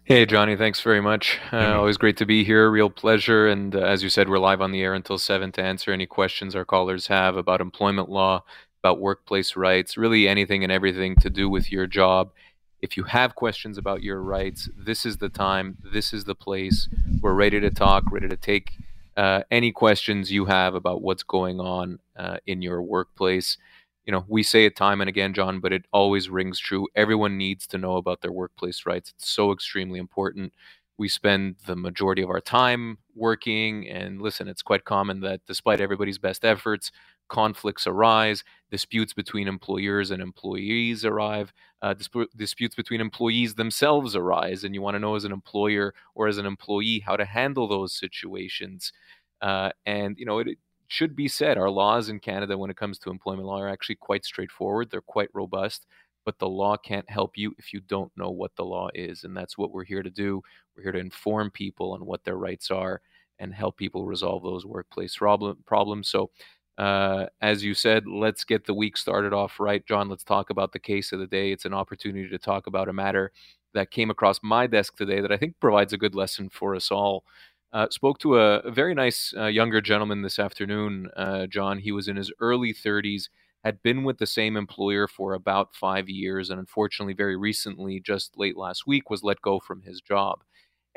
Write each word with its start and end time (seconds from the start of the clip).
Hey, 0.04 0.26
Johnny, 0.26 0.56
thanks 0.56 0.80
very 0.80 1.00
much. 1.00 1.38
Uh, 1.50 1.56
mm-hmm. 1.56 1.78
Always 1.78 1.96
great 1.96 2.16
to 2.18 2.26
be 2.26 2.44
here. 2.44 2.70
Real 2.70 2.90
pleasure. 2.90 3.48
And 3.48 3.74
uh, 3.74 3.80
as 3.80 4.02
you 4.02 4.10
said, 4.10 4.28
we're 4.28 4.38
live 4.38 4.60
on 4.60 4.72
the 4.72 4.82
air 4.82 4.92
until 4.92 5.18
7 5.18 5.52
to 5.52 5.62
answer 5.62 5.92
any 5.92 6.06
questions 6.06 6.54
our 6.54 6.64
callers 6.64 7.06
have 7.06 7.36
about 7.36 7.60
employment 7.62 8.10
law, 8.10 8.44
about 8.82 9.00
workplace 9.00 9.56
rights, 9.56 9.96
really 9.96 10.28
anything 10.28 10.62
and 10.62 10.72
everything 10.72 11.16
to 11.16 11.30
do 11.30 11.48
with 11.48 11.72
your 11.72 11.86
job 11.86 12.32
if 12.80 12.96
you 12.96 13.04
have 13.04 13.34
questions 13.34 13.78
about 13.78 14.02
your 14.02 14.22
rights, 14.22 14.68
this 14.76 15.04
is 15.04 15.18
the 15.18 15.28
time, 15.28 15.78
this 15.92 16.12
is 16.12 16.24
the 16.24 16.34
place. 16.34 16.88
We're 17.20 17.34
ready 17.34 17.60
to 17.60 17.70
talk, 17.70 18.04
ready 18.10 18.28
to 18.28 18.36
take 18.36 18.72
uh, 19.16 19.42
any 19.50 19.72
questions 19.72 20.30
you 20.30 20.44
have 20.44 20.74
about 20.74 21.02
what's 21.02 21.24
going 21.24 21.60
on 21.60 21.98
uh, 22.16 22.38
in 22.46 22.62
your 22.62 22.80
workplace. 22.82 23.58
You 24.06 24.12
know, 24.12 24.24
we 24.28 24.42
say 24.42 24.64
it 24.64 24.76
time 24.76 25.00
and 25.00 25.08
again, 25.08 25.34
John, 25.34 25.60
but 25.60 25.72
it 25.72 25.84
always 25.92 26.30
rings 26.30 26.58
true. 26.58 26.86
Everyone 26.94 27.36
needs 27.36 27.66
to 27.68 27.78
know 27.78 27.96
about 27.96 28.20
their 28.20 28.32
workplace 28.32 28.86
rights. 28.86 29.12
It's 29.16 29.28
so 29.28 29.52
extremely 29.52 29.98
important. 29.98 30.52
We 30.96 31.08
spend 31.08 31.56
the 31.66 31.76
majority 31.76 32.22
of 32.22 32.30
our 32.30 32.40
time 32.40 32.98
working, 33.14 33.88
and 33.88 34.22
listen, 34.22 34.48
it's 34.48 34.62
quite 34.62 34.84
common 34.84 35.20
that 35.20 35.40
despite 35.46 35.80
everybody's 35.80 36.18
best 36.18 36.44
efforts, 36.44 36.90
conflicts 37.28 37.86
arise, 37.86 38.44
disputes 38.70 39.12
between 39.12 39.48
employers 39.48 40.10
and 40.10 40.22
employees 40.22 41.04
arrive, 41.04 41.52
uh, 41.82 41.94
disp- 41.94 42.32
disputes 42.36 42.74
between 42.74 43.00
employees 43.00 43.54
themselves 43.54 44.16
arise, 44.16 44.64
and 44.64 44.74
you 44.74 44.82
want 44.82 44.94
to 44.94 45.00
know 45.00 45.14
as 45.14 45.24
an 45.24 45.32
employer 45.32 45.94
or 46.14 46.28
as 46.28 46.38
an 46.38 46.46
employee 46.46 47.00
how 47.00 47.16
to 47.16 47.24
handle 47.24 47.68
those 47.68 47.92
situations. 47.92 48.92
Uh, 49.40 49.70
and 49.86 50.18
you 50.18 50.26
know, 50.26 50.38
it, 50.40 50.48
it 50.48 50.58
should 50.88 51.14
be 51.14 51.28
said, 51.28 51.58
our 51.58 51.70
laws 51.70 52.08
in 52.08 52.18
Canada 52.18 52.56
when 52.58 52.70
it 52.70 52.76
comes 52.76 52.98
to 52.98 53.10
employment 53.10 53.46
law 53.46 53.60
are 53.60 53.68
actually 53.68 53.96
quite 53.96 54.24
straightforward. 54.24 54.90
They're 54.90 55.00
quite 55.02 55.28
robust. 55.34 55.86
But 56.24 56.38
the 56.38 56.48
law 56.48 56.76
can't 56.76 57.08
help 57.08 57.38
you 57.38 57.54
if 57.58 57.72
you 57.72 57.80
don't 57.80 58.12
know 58.14 58.28
what 58.30 58.54
the 58.56 58.64
law 58.64 58.88
is. 58.94 59.24
And 59.24 59.34
that's 59.34 59.56
what 59.56 59.72
we're 59.72 59.84
here 59.84 60.02
to 60.02 60.10
do. 60.10 60.42
We're 60.76 60.82
here 60.82 60.92
to 60.92 60.98
inform 60.98 61.50
people 61.50 61.92
on 61.92 62.04
what 62.04 62.22
their 62.24 62.36
rights 62.36 62.70
are 62.70 63.00
and 63.38 63.54
help 63.54 63.78
people 63.78 64.04
resolve 64.04 64.42
those 64.42 64.66
workplace 64.66 65.16
problem, 65.16 65.58
problems. 65.64 66.08
So 66.08 66.30
uh, 66.78 67.26
as 67.40 67.64
you 67.64 67.74
said, 67.74 68.06
let's 68.06 68.44
get 68.44 68.64
the 68.64 68.74
week 68.74 68.96
started 68.96 69.32
off 69.32 69.58
right. 69.58 69.84
John, 69.84 70.08
let's 70.08 70.22
talk 70.22 70.48
about 70.50 70.72
the 70.72 70.78
case 70.78 71.10
of 71.12 71.18
the 71.18 71.26
day. 71.26 71.50
It's 71.50 71.64
an 71.64 71.74
opportunity 71.74 72.28
to 72.28 72.38
talk 72.38 72.68
about 72.68 72.88
a 72.88 72.92
matter 72.92 73.32
that 73.74 73.90
came 73.90 74.10
across 74.10 74.38
my 74.42 74.66
desk 74.68 74.96
today 74.96 75.20
that 75.20 75.32
I 75.32 75.36
think 75.36 75.58
provides 75.60 75.92
a 75.92 75.98
good 75.98 76.14
lesson 76.14 76.48
for 76.48 76.76
us 76.76 76.90
all. 76.92 77.24
Uh, 77.72 77.88
spoke 77.90 78.18
to 78.20 78.38
a, 78.38 78.60
a 78.60 78.70
very 78.70 78.94
nice 78.94 79.34
uh, 79.36 79.46
younger 79.46 79.80
gentleman 79.80 80.22
this 80.22 80.38
afternoon, 80.38 81.10
uh, 81.16 81.46
John. 81.46 81.78
He 81.78 81.92
was 81.92 82.06
in 82.06 82.16
his 82.16 82.32
early 82.40 82.72
30s, 82.72 83.28
had 83.64 83.82
been 83.82 84.04
with 84.04 84.18
the 84.18 84.26
same 84.26 84.56
employer 84.56 85.08
for 85.08 85.34
about 85.34 85.74
five 85.74 86.08
years, 86.08 86.48
and 86.48 86.60
unfortunately, 86.60 87.12
very 87.12 87.36
recently, 87.36 88.00
just 88.00 88.38
late 88.38 88.56
last 88.56 88.86
week, 88.86 89.10
was 89.10 89.24
let 89.24 89.42
go 89.42 89.58
from 89.58 89.82
his 89.82 90.00
job 90.00 90.44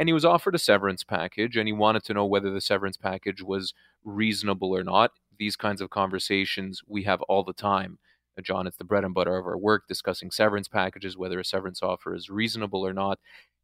and 0.01 0.09
he 0.09 0.13
was 0.13 0.25
offered 0.25 0.55
a 0.55 0.57
severance 0.57 1.03
package 1.03 1.55
and 1.55 1.67
he 1.67 1.73
wanted 1.73 2.03
to 2.03 2.15
know 2.15 2.25
whether 2.25 2.49
the 2.49 2.59
severance 2.59 2.97
package 2.97 3.43
was 3.43 3.75
reasonable 4.03 4.75
or 4.75 4.83
not 4.83 5.11
these 5.37 5.55
kinds 5.55 5.79
of 5.79 5.91
conversations 5.91 6.81
we 6.87 7.03
have 7.03 7.21
all 7.23 7.43
the 7.43 7.53
time. 7.53 7.99
John, 8.41 8.65
it's 8.65 8.77
the 8.77 8.83
bread 8.83 9.03
and 9.03 9.13
butter 9.13 9.37
of 9.37 9.45
our 9.45 9.59
work 9.59 9.87
discussing 9.87 10.31
severance 10.31 10.67
packages, 10.67 11.19
whether 11.19 11.39
a 11.39 11.45
severance 11.45 11.83
offer 11.83 12.15
is 12.15 12.31
reasonable 12.31 12.83
or 12.83 12.93
not. 12.93 13.19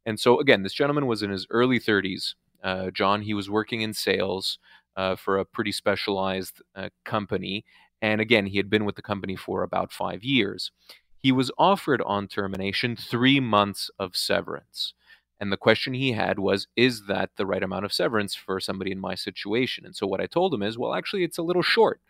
And 0.06 0.20
so, 0.20 0.38
again, 0.38 0.62
this 0.62 0.74
gentleman 0.74 1.08
was 1.08 1.24
in 1.24 1.30
his 1.30 1.44
early 1.50 1.80
30s. 1.80 2.34
Uh, 2.62 2.92
John, 2.92 3.22
he 3.22 3.34
was 3.34 3.50
working 3.50 3.80
in 3.80 3.92
sales 3.92 4.60
uh, 4.96 5.16
for 5.16 5.38
a 5.38 5.44
pretty 5.44 5.72
specialized 5.72 6.62
uh, 6.76 6.90
company. 7.04 7.64
And 8.00 8.20
again, 8.20 8.46
he 8.46 8.58
had 8.58 8.70
been 8.70 8.84
with 8.84 8.94
the 8.94 9.02
company 9.02 9.34
for 9.34 9.64
about 9.64 9.92
five 9.92 10.22
years. 10.22 10.70
He 11.18 11.32
was 11.32 11.50
offered 11.58 12.00
on 12.02 12.28
termination 12.28 12.94
three 12.94 13.40
months 13.40 13.90
of 13.98 14.14
severance. 14.14 14.94
And 15.40 15.52
the 15.52 15.56
question 15.56 15.94
he 15.94 16.12
had 16.12 16.38
was, 16.38 16.66
is 16.76 17.06
that 17.06 17.30
the 17.36 17.46
right 17.46 17.62
amount 17.62 17.84
of 17.84 17.92
severance 17.92 18.34
for 18.34 18.58
somebody 18.58 18.90
in 18.90 18.98
my 18.98 19.14
situation? 19.14 19.86
And 19.86 19.94
so 19.94 20.06
what 20.06 20.20
I 20.20 20.26
told 20.26 20.52
him 20.52 20.62
is, 20.62 20.76
well, 20.76 20.94
actually, 20.94 21.24
it's 21.24 21.38
a 21.38 21.42
little 21.42 21.62
short. 21.62 22.00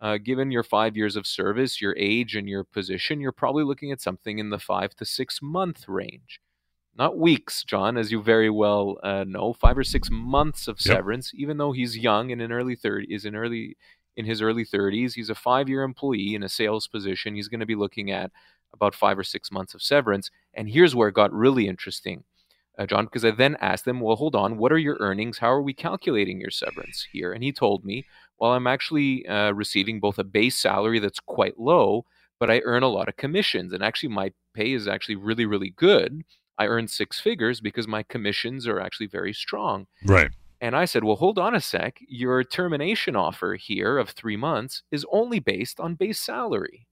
Uh, 0.00 0.18
given 0.18 0.50
your 0.50 0.64
five 0.64 0.96
years 0.96 1.16
of 1.16 1.26
service, 1.26 1.80
your 1.80 1.94
age, 1.96 2.34
and 2.34 2.48
your 2.48 2.64
position, 2.64 3.20
you're 3.20 3.32
probably 3.32 3.64
looking 3.64 3.92
at 3.92 4.02
something 4.02 4.38
in 4.38 4.50
the 4.50 4.58
five 4.58 4.94
to 4.96 5.04
six 5.04 5.40
month 5.40 5.88
range. 5.88 6.40
Not 6.96 7.18
weeks, 7.18 7.64
John, 7.64 7.96
as 7.96 8.12
you 8.12 8.22
very 8.22 8.50
well 8.50 8.98
uh, 9.02 9.24
know. 9.24 9.52
Five 9.52 9.78
or 9.78 9.84
six 9.84 10.10
months 10.10 10.68
of 10.68 10.80
severance, 10.80 11.32
yep. 11.32 11.40
even 11.40 11.58
though 11.58 11.72
he's 11.72 11.96
young 11.96 12.32
and 12.32 12.42
in 12.42 12.52
early 12.52 12.76
thirty 12.76 13.12
is 13.12 13.24
in 13.24 13.34
early 13.34 13.76
in 14.16 14.26
his 14.26 14.40
early 14.42 14.64
30s. 14.64 15.14
He's 15.14 15.30
a 15.30 15.34
five 15.34 15.68
year 15.68 15.82
employee 15.82 16.34
in 16.34 16.42
a 16.42 16.48
sales 16.48 16.86
position. 16.86 17.34
He's 17.34 17.48
going 17.48 17.60
to 17.60 17.66
be 17.66 17.74
looking 17.74 18.10
at 18.10 18.30
about 18.72 18.94
five 18.94 19.18
or 19.18 19.24
six 19.24 19.50
months 19.50 19.74
of 19.74 19.82
severance. 19.82 20.30
And 20.52 20.68
here's 20.68 20.94
where 20.94 21.08
it 21.08 21.14
got 21.14 21.32
really 21.32 21.68
interesting 21.68 22.24
uh, 22.78 22.86
John, 22.86 23.04
because 23.04 23.24
I 23.24 23.30
then 23.30 23.56
asked 23.60 23.84
them, 23.84 24.00
well, 24.00 24.16
hold 24.16 24.34
on, 24.34 24.56
what 24.56 24.72
are 24.72 24.78
your 24.78 24.96
earnings? 25.00 25.38
How 25.38 25.50
are 25.50 25.62
we 25.62 25.74
calculating 25.74 26.40
your 26.40 26.50
severance 26.50 27.06
here? 27.12 27.32
And 27.32 27.42
he 27.42 27.52
told 27.52 27.84
me, 27.84 28.04
well, 28.38 28.52
I'm 28.52 28.66
actually 28.66 29.26
uh, 29.26 29.52
receiving 29.52 30.00
both 30.00 30.18
a 30.18 30.24
base 30.24 30.56
salary 30.56 30.98
that's 30.98 31.20
quite 31.20 31.58
low, 31.58 32.04
but 32.40 32.50
I 32.50 32.62
earn 32.64 32.82
a 32.82 32.88
lot 32.88 33.08
of 33.08 33.16
commissions. 33.16 33.72
And 33.72 33.82
actually, 33.82 34.08
my 34.08 34.32
pay 34.54 34.72
is 34.72 34.88
actually 34.88 35.16
really, 35.16 35.46
really 35.46 35.70
good. 35.70 36.22
I 36.58 36.66
earn 36.66 36.88
six 36.88 37.20
figures 37.20 37.60
because 37.60 37.88
my 37.88 38.02
commissions 38.02 38.66
are 38.66 38.80
actually 38.80 39.06
very 39.06 39.32
strong. 39.32 39.86
Right. 40.04 40.30
And 40.60 40.74
I 40.74 40.84
said, 40.84 41.04
well, 41.04 41.16
hold 41.16 41.38
on 41.38 41.54
a 41.54 41.60
sec. 41.60 41.98
Your 42.08 42.42
termination 42.42 43.16
offer 43.16 43.56
here 43.56 43.98
of 43.98 44.10
three 44.10 44.36
months 44.36 44.82
is 44.90 45.04
only 45.12 45.38
based 45.38 45.78
on 45.78 45.94
base 45.94 46.20
salary. 46.20 46.86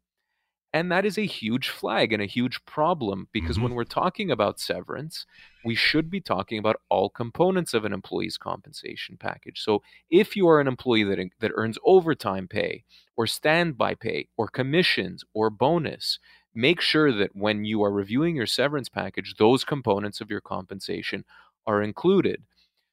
And 0.74 0.90
that 0.90 1.04
is 1.04 1.18
a 1.18 1.26
huge 1.26 1.68
flag 1.68 2.12
and 2.12 2.22
a 2.22 2.26
huge 2.26 2.64
problem 2.64 3.28
because 3.30 3.56
mm-hmm. 3.56 3.64
when 3.64 3.74
we're 3.74 3.84
talking 3.84 4.30
about 4.30 4.58
severance, 4.58 5.26
we 5.64 5.74
should 5.74 6.08
be 6.08 6.20
talking 6.20 6.58
about 6.58 6.80
all 6.88 7.10
components 7.10 7.74
of 7.74 7.84
an 7.84 7.92
employee's 7.92 8.38
compensation 8.38 9.18
package. 9.18 9.60
So 9.60 9.82
if 10.10 10.34
you 10.34 10.48
are 10.48 10.60
an 10.60 10.68
employee 10.68 11.04
that, 11.04 11.28
that 11.40 11.52
earns 11.56 11.78
overtime 11.84 12.48
pay 12.48 12.84
or 13.16 13.26
standby 13.26 13.96
pay 13.96 14.28
or 14.38 14.48
commissions 14.48 15.24
or 15.34 15.50
bonus, 15.50 16.18
make 16.54 16.80
sure 16.80 17.12
that 17.12 17.36
when 17.36 17.66
you 17.66 17.82
are 17.82 17.92
reviewing 17.92 18.34
your 18.34 18.46
severance 18.46 18.88
package, 18.88 19.34
those 19.38 19.64
components 19.64 20.22
of 20.22 20.30
your 20.30 20.40
compensation 20.40 21.24
are 21.66 21.82
included. 21.82 22.42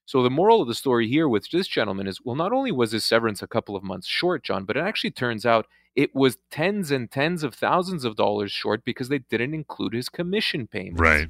So 0.05 0.23
the 0.23 0.29
moral 0.29 0.61
of 0.61 0.67
the 0.67 0.75
story 0.75 1.07
here 1.07 1.29
with 1.29 1.49
this 1.51 1.67
gentleman 1.67 2.07
is 2.07 2.19
well, 2.23 2.35
not 2.35 2.51
only 2.51 2.71
was 2.71 2.91
his 2.91 3.05
severance 3.05 3.41
a 3.41 3.47
couple 3.47 3.75
of 3.75 3.83
months 3.83 4.07
short, 4.07 4.43
John, 4.43 4.65
but 4.65 4.75
it 4.75 4.81
actually 4.81 5.11
turns 5.11 5.45
out 5.45 5.67
it 5.99 6.15
was 6.15 6.37
tens 6.49 6.91
and 6.91 7.11
tens 7.11 7.43
of 7.43 7.53
thousands 7.53 8.05
of 8.05 8.15
dollars 8.15 8.53
short 8.53 8.85
because 8.85 9.09
they 9.09 9.19
didn't 9.19 9.53
include 9.53 9.91
his 9.91 10.07
commission 10.07 10.65
payments. 10.65 11.01
Right. 11.01 11.27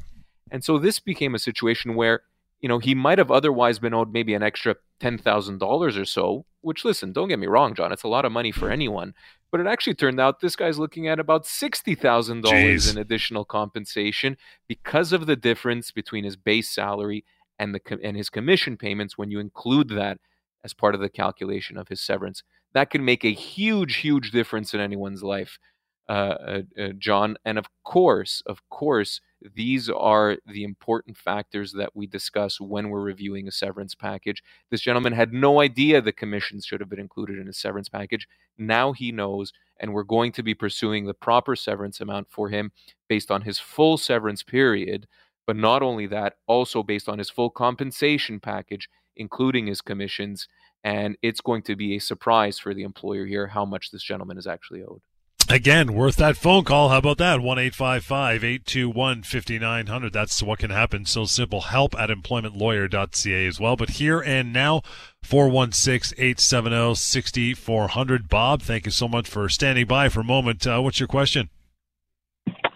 And 0.51 0.63
so 0.63 0.77
this 0.77 0.99
became 0.99 1.33
a 1.33 1.39
situation 1.39 1.95
where, 1.95 2.21
you 2.61 2.69
know, 2.69 2.77
he 2.77 2.93
might 2.93 3.17
have 3.17 3.31
otherwise 3.31 3.79
been 3.79 3.95
owed 3.95 4.13
maybe 4.13 4.35
an 4.35 4.43
extra 4.43 4.75
$10,000 5.01 5.99
or 5.99 6.05
so, 6.05 6.45
which, 6.61 6.85
listen, 6.85 7.11
don't 7.11 7.29
get 7.29 7.39
me 7.39 7.47
wrong, 7.47 7.73
John, 7.73 7.91
it's 7.91 8.03
a 8.03 8.07
lot 8.07 8.25
of 8.25 8.31
money 8.31 8.51
for 8.51 8.69
anyone. 8.69 9.15
But 9.51 9.59
it 9.59 9.65
actually 9.65 9.95
turned 9.95 10.19
out 10.19 10.39
this 10.39 10.55
guy's 10.55 10.77
looking 10.77 11.07
at 11.07 11.19
about 11.19 11.45
$60,000 11.45 12.91
in 12.91 12.97
additional 12.99 13.45
compensation 13.45 14.37
because 14.67 15.11
of 15.11 15.25
the 15.25 15.35
difference 15.35 15.89
between 15.89 16.25
his 16.25 16.35
base 16.35 16.69
salary 16.69 17.25
and, 17.57 17.73
the, 17.73 17.99
and 18.03 18.15
his 18.15 18.29
commission 18.29 18.77
payments 18.77 19.17
when 19.17 19.31
you 19.31 19.39
include 19.39 19.89
that 19.89 20.19
as 20.63 20.75
part 20.75 20.93
of 20.93 21.01
the 21.01 21.09
calculation 21.09 21.75
of 21.75 21.87
his 21.87 22.01
severance. 22.01 22.43
That 22.73 22.89
can 22.91 23.03
make 23.03 23.23
a 23.25 23.33
huge, 23.33 23.97
huge 23.97 24.31
difference 24.31 24.73
in 24.73 24.79
anyone's 24.79 25.23
life, 25.23 25.57
uh, 26.07 26.11
uh, 26.11 26.61
uh, 26.79 26.87
John. 26.97 27.37
And 27.45 27.57
of 27.57 27.65
course, 27.83 28.41
of 28.45 28.61
course, 28.69 29.21
these 29.55 29.89
are 29.89 30.37
the 30.45 30.63
important 30.63 31.17
factors 31.17 31.71
that 31.73 31.95
we 31.95 32.05
discuss 32.07 32.59
when 32.59 32.89
we're 32.89 33.01
reviewing 33.01 33.47
a 33.47 33.51
severance 33.51 33.95
package. 33.95 34.43
This 34.69 34.81
gentleman 34.81 35.13
had 35.13 35.33
no 35.33 35.61
idea 35.61 36.01
the 36.01 36.11
commissions 36.11 36.65
should 36.65 36.81
have 36.81 36.89
been 36.89 36.99
included 36.99 37.39
in 37.39 37.47
a 37.47 37.53
severance 37.53 37.89
package. 37.89 38.27
Now 38.57 38.91
he 38.91 39.11
knows, 39.11 39.53
and 39.79 39.93
we're 39.93 40.03
going 40.03 40.31
to 40.33 40.43
be 40.43 40.53
pursuing 40.53 41.05
the 41.05 41.13
proper 41.13 41.55
severance 41.55 42.01
amount 42.01 42.27
for 42.29 42.49
him 42.49 42.71
based 43.07 43.31
on 43.31 43.43
his 43.43 43.59
full 43.59 43.97
severance 43.97 44.43
period. 44.43 45.07
But 45.47 45.55
not 45.55 45.81
only 45.81 46.05
that, 46.07 46.35
also 46.47 46.83
based 46.83 47.09
on 47.09 47.17
his 47.17 47.29
full 47.29 47.49
compensation 47.49 48.39
package, 48.39 48.89
including 49.15 49.67
his 49.67 49.81
commissions. 49.81 50.47
And 50.83 51.17
it's 51.21 51.41
going 51.41 51.63
to 51.63 51.75
be 51.75 51.95
a 51.95 51.99
surprise 51.99 52.57
for 52.57 52.73
the 52.73 52.83
employer 52.83 53.25
here 53.25 53.47
how 53.47 53.65
much 53.65 53.91
this 53.91 54.03
gentleman 54.03 54.37
is 54.37 54.47
actually 54.47 54.83
owed. 54.83 55.01
Again, 55.51 55.93
worth 55.93 56.17
that 56.17 56.37
phone 56.37 56.63
call. 56.63 56.89
How 56.89 56.99
about 56.99 57.17
that? 57.17 57.41
1 57.41 57.57
821 57.57 59.23
5900. 59.23 60.13
That's 60.13 60.43
what 60.43 60.59
can 60.59 60.69
happen. 60.69 61.05
So 61.05 61.25
simple. 61.25 61.61
Help 61.61 61.99
at 61.99 62.11
employmentlawyer.ca 62.11 63.47
as 63.47 63.59
well. 63.59 63.75
But 63.75 63.89
here 63.91 64.19
and 64.19 64.53
now, 64.53 64.83
416 65.23 66.15
870 66.19 66.93
6400. 66.93 68.29
Bob, 68.29 68.61
thank 68.61 68.85
you 68.85 68.91
so 68.91 69.07
much 69.07 69.27
for 69.27 69.49
standing 69.49 69.87
by 69.87 70.07
for 70.07 70.19
a 70.19 70.23
moment. 70.23 70.67
Uh, 70.67 70.81
what's 70.81 70.99
your 70.99 71.07
question? 71.07 71.49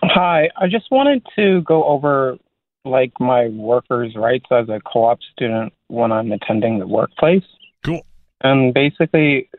Hi. 0.02 0.50
I 0.58 0.68
just 0.68 0.90
wanted 0.90 1.24
to 1.36 1.62
go 1.62 1.84
over 1.84 2.38
like 2.86 3.14
my 3.20 3.50
workers' 3.50 4.16
rights 4.16 4.48
as 4.50 4.68
a 4.70 4.80
co 4.80 5.06
op 5.06 5.20
student 5.32 5.74
when 5.90 6.12
I'm 6.12 6.32
attending 6.32 6.80
the 6.80 6.88
workplace. 6.88 7.44
Cool. 7.84 8.06
And 8.42 8.74
basically, 8.74 9.50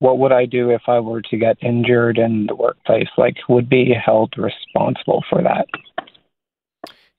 what 0.00 0.18
would 0.18 0.32
I 0.32 0.46
do 0.46 0.70
if 0.70 0.82
I 0.86 1.00
were 1.00 1.22
to 1.22 1.36
get 1.36 1.56
injured 1.62 2.18
in 2.18 2.46
the 2.46 2.54
workplace? 2.54 3.08
Like, 3.16 3.36
would 3.48 3.68
be 3.68 3.92
held 3.92 4.34
responsible 4.36 5.24
for 5.28 5.42
that? 5.42 5.66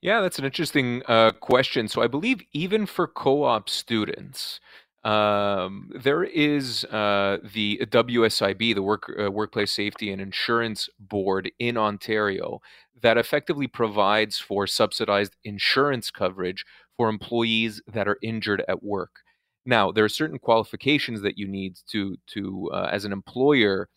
Yeah, 0.00 0.22
that's 0.22 0.38
an 0.38 0.46
interesting 0.46 1.02
uh, 1.08 1.32
question. 1.32 1.86
So 1.88 2.02
I 2.02 2.06
believe 2.06 2.42
even 2.52 2.86
for 2.86 3.06
co-op 3.06 3.68
students, 3.68 4.60
um, 5.04 5.90
there 5.94 6.24
is 6.24 6.84
uh, 6.86 7.38
the 7.52 7.82
WSIB, 7.84 8.74
the 8.74 8.82
Work 8.82 9.12
uh, 9.18 9.30
Workplace 9.30 9.72
Safety 9.72 10.10
and 10.10 10.20
Insurance 10.20 10.88
Board 10.98 11.50
in 11.58 11.76
Ontario, 11.76 12.60
that 13.02 13.18
effectively 13.18 13.66
provides 13.66 14.38
for 14.38 14.66
subsidized 14.66 15.36
insurance 15.44 16.10
coverage 16.10 16.64
for 16.96 17.08
employees 17.08 17.82
that 17.86 18.08
are 18.08 18.18
injured 18.22 18.62
at 18.68 18.82
work. 18.82 19.20
Now, 19.66 19.92
there 19.92 20.04
are 20.04 20.08
certain 20.08 20.38
qualifications 20.38 21.20
that 21.22 21.38
you 21.38 21.46
need 21.46 21.76
to 21.90 22.16
to 22.28 22.70
uh, 22.72 22.88
as 22.92 23.04
an 23.04 23.12
employer 23.12 23.88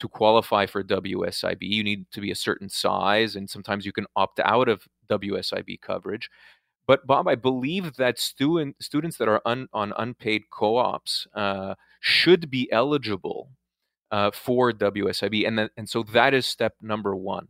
to 0.00 0.08
qualify 0.08 0.66
for 0.66 0.82
WSIB. 0.82 1.58
You 1.60 1.84
need 1.84 2.10
to 2.12 2.20
be 2.20 2.30
a 2.30 2.34
certain 2.36 2.68
size, 2.68 3.36
and 3.36 3.48
sometimes 3.48 3.86
you 3.86 3.92
can 3.92 4.06
opt 4.16 4.40
out 4.40 4.68
of 4.68 4.86
WSIB 5.08 5.80
coverage. 5.80 6.30
But 6.86 7.06
Bob, 7.06 7.28
I 7.28 7.34
believe 7.36 7.96
that 7.96 8.18
student 8.18 8.76
students 8.82 9.16
that 9.18 9.28
are 9.28 9.40
un, 9.46 9.68
on 9.72 9.92
unpaid 9.96 10.44
co-ops 10.50 11.26
uh, 11.34 11.74
should 12.00 12.50
be 12.50 12.70
eligible 12.72 13.50
uh, 14.10 14.30
for 14.32 14.72
WSIB, 14.72 15.46
and 15.46 15.70
and 15.76 15.88
so 15.88 16.02
that 16.02 16.34
is 16.34 16.46
step 16.46 16.74
number 16.82 17.16
one. 17.16 17.48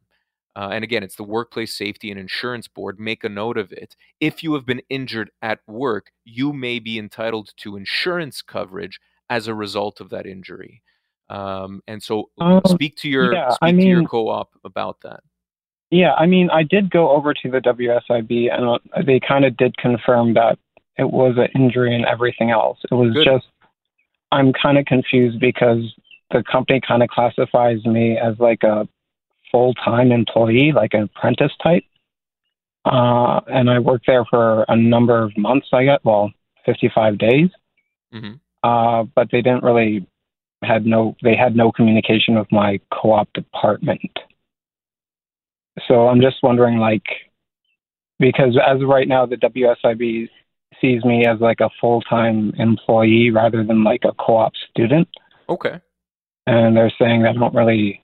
Uh, 0.56 0.71
and 0.73 0.85
again, 0.85 1.03
it's 1.03 1.17
the 1.17 1.25
Workplace 1.25 1.77
Safety 1.77 2.11
and 2.11 2.21
Insurance 2.21 2.69
Board. 2.69 3.01
Make 3.01 3.25
a 3.25 3.29
note 3.29 3.59
of 3.59 3.73
it. 3.73 3.97
If 4.21 4.43
you 4.43 4.55
have 4.55 4.65
been 4.65 4.83
injured 4.89 5.31
at 5.43 5.61
work, 5.67 6.12
you 6.25 6.53
may 6.53 6.79
be 6.79 6.99
entitled 6.99 7.51
to 7.59 7.77
insurance 7.77 8.41
coverage 8.41 9.01
as 9.31 9.49
a 9.49 9.55
result 9.55 10.01
of 10.01 10.11
that 10.11 10.27
injury. 10.27 10.83
Um, 11.29 11.83
and 11.89 12.03
so, 12.03 12.31
um, 12.39 12.61
speak 12.67 12.97
to 12.97 13.09
your 13.09 13.33
yeah, 13.33 13.49
speak 13.51 13.59
I 13.62 13.73
mean, 13.73 13.87
to 13.87 13.91
your 13.91 14.05
co-op 14.05 14.51
about 14.65 15.01
that. 15.03 15.21
Yeah, 15.91 16.12
I 16.15 16.27
mean, 16.27 16.51
I 16.51 16.62
did 16.62 16.91
go 16.91 17.11
over 17.11 17.33
to 17.35 17.51
the 17.51 17.61
WSIB, 17.61 18.53
and 18.53 18.67
uh, 18.67 19.03
they 19.06 19.21
kind 19.21 19.45
of 19.45 19.56
did 19.56 19.77
confirm 19.79 20.35
that 20.35 20.59
it 20.99 21.11
was 21.11 21.37
an 21.37 21.49
injury 21.61 21.95
and 21.95 22.05
everything 22.05 22.51
else. 22.51 22.79
It 22.91 22.95
was 22.95 23.12
Good. 23.15 23.25
just 23.25 23.47
I'm 24.33 24.53
kind 24.53 24.79
of 24.79 24.85
confused 24.87 25.41
because 25.41 25.95
the 26.31 26.43
company 26.51 26.81
kind 26.87 27.03
of 27.03 27.09
classifies 27.09 27.85
me 27.85 28.19
as 28.19 28.39
like 28.39 28.62
a 28.62 28.89
full 29.55 29.73
time 29.75 30.11
employee, 30.11 30.73
like 30.75 30.95
an 30.95 31.03
apprentice 31.03 31.53
type. 31.62 31.85
Uh, 32.85 33.41
and 33.47 33.71
I 33.71 33.79
worked 33.79 34.09
there 34.09 34.25
for 34.25 34.65
a 34.67 34.77
number 34.77 35.23
of 35.23 35.37
months. 35.39 35.69
I 35.73 35.85
got 35.85 36.05
well, 36.05 36.33
55 36.67 37.19
days. 37.19 37.51
Mm-hmm. 38.12 38.33
Uh, 38.65 39.05
but 39.15 39.29
they 39.31 39.43
didn't 39.43 39.62
really 39.62 40.09
had 40.65 40.85
no 40.87 41.15
they 41.23 41.37
had 41.37 41.55
no 41.55 41.71
communication 41.71 42.37
with 42.37 42.51
my 42.51 42.81
co-op 42.93 43.33
department. 43.33 44.11
So 45.87 46.09
I'm 46.09 46.21
just 46.21 46.37
wondering, 46.43 46.79
like, 46.79 47.05
because 48.19 48.59
as 48.67 48.83
of 48.83 48.89
right 48.89 49.06
now, 49.06 49.27
the 49.27 49.37
WSIB 49.37 50.29
sees 50.81 51.05
me 51.05 51.27
as 51.27 51.41
like 51.41 51.61
a 51.61 51.71
full 51.81 52.01
time 52.03 52.53
employee 52.59 53.31
rather 53.31 53.62
than 53.62 53.85
like 53.85 54.03
a 54.05 54.12
co-op 54.12 54.53
student. 54.71 55.09
Okay. 55.49 55.81
And 56.47 56.77
they're 56.77 56.93
saying 56.99 57.23
that 57.23 57.31
I 57.31 57.39
don't 57.39 57.55
really 57.55 58.04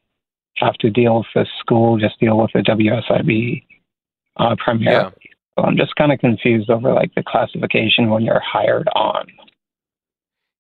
have 0.61 0.75
to 0.75 0.91
deal 0.91 1.19
with 1.19 1.27
the 1.35 1.47
school, 1.59 1.99
just 1.99 2.19
deal 2.21 2.39
with 2.39 2.51
the 2.53 2.61
WSIB 2.61 3.65
uh, 4.37 4.57
primarily. 4.59 5.13
Yeah. 5.23 5.31
So 5.59 5.65
I'm 5.65 5.77
just 5.77 5.95
kind 5.97 6.13
of 6.13 6.19
confused 6.21 6.71
over 6.71 6.93
like 6.93 7.15
the 7.15 7.23
classification 7.23 8.11
when 8.11 8.23
you're 8.23 8.41
hired 8.41 8.89
on. 8.95 9.27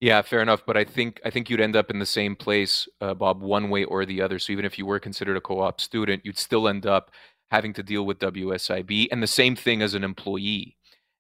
Yeah, 0.01 0.23
fair 0.23 0.41
enough. 0.41 0.65
But 0.67 0.77
I 0.77 0.85
think 0.85 1.21
I 1.25 1.31
think 1.31 1.51
you'd 1.51 1.61
end 1.61 1.77
up 1.77 1.91
in 1.91 1.99
the 1.99 2.07
same 2.07 2.35
place, 2.35 2.89
uh, 3.01 3.15
Bob, 3.15 3.43
one 3.43 3.69
way 3.71 3.85
or 3.85 4.05
the 4.05 4.23
other. 4.23 4.39
So 4.39 4.53
even 4.53 4.65
if 4.65 4.79
you 4.79 4.87
were 4.87 4.99
considered 4.99 5.37
a 5.37 5.41
co-op 5.41 5.81
student, 5.81 6.25
you'd 6.25 6.39
still 6.39 6.69
end 6.69 6.87
up 6.87 7.11
having 7.51 7.73
to 7.75 7.83
deal 7.83 8.07
with 8.07 8.19
WSIB, 8.19 9.09
and 9.11 9.23
the 9.23 9.27
same 9.27 9.57
thing 9.57 9.83
as 9.83 9.95
an 9.95 10.05
employee. 10.05 10.77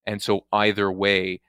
And 0.07 0.23
so 0.23 0.47
either 0.52 0.90
way, 0.90 1.40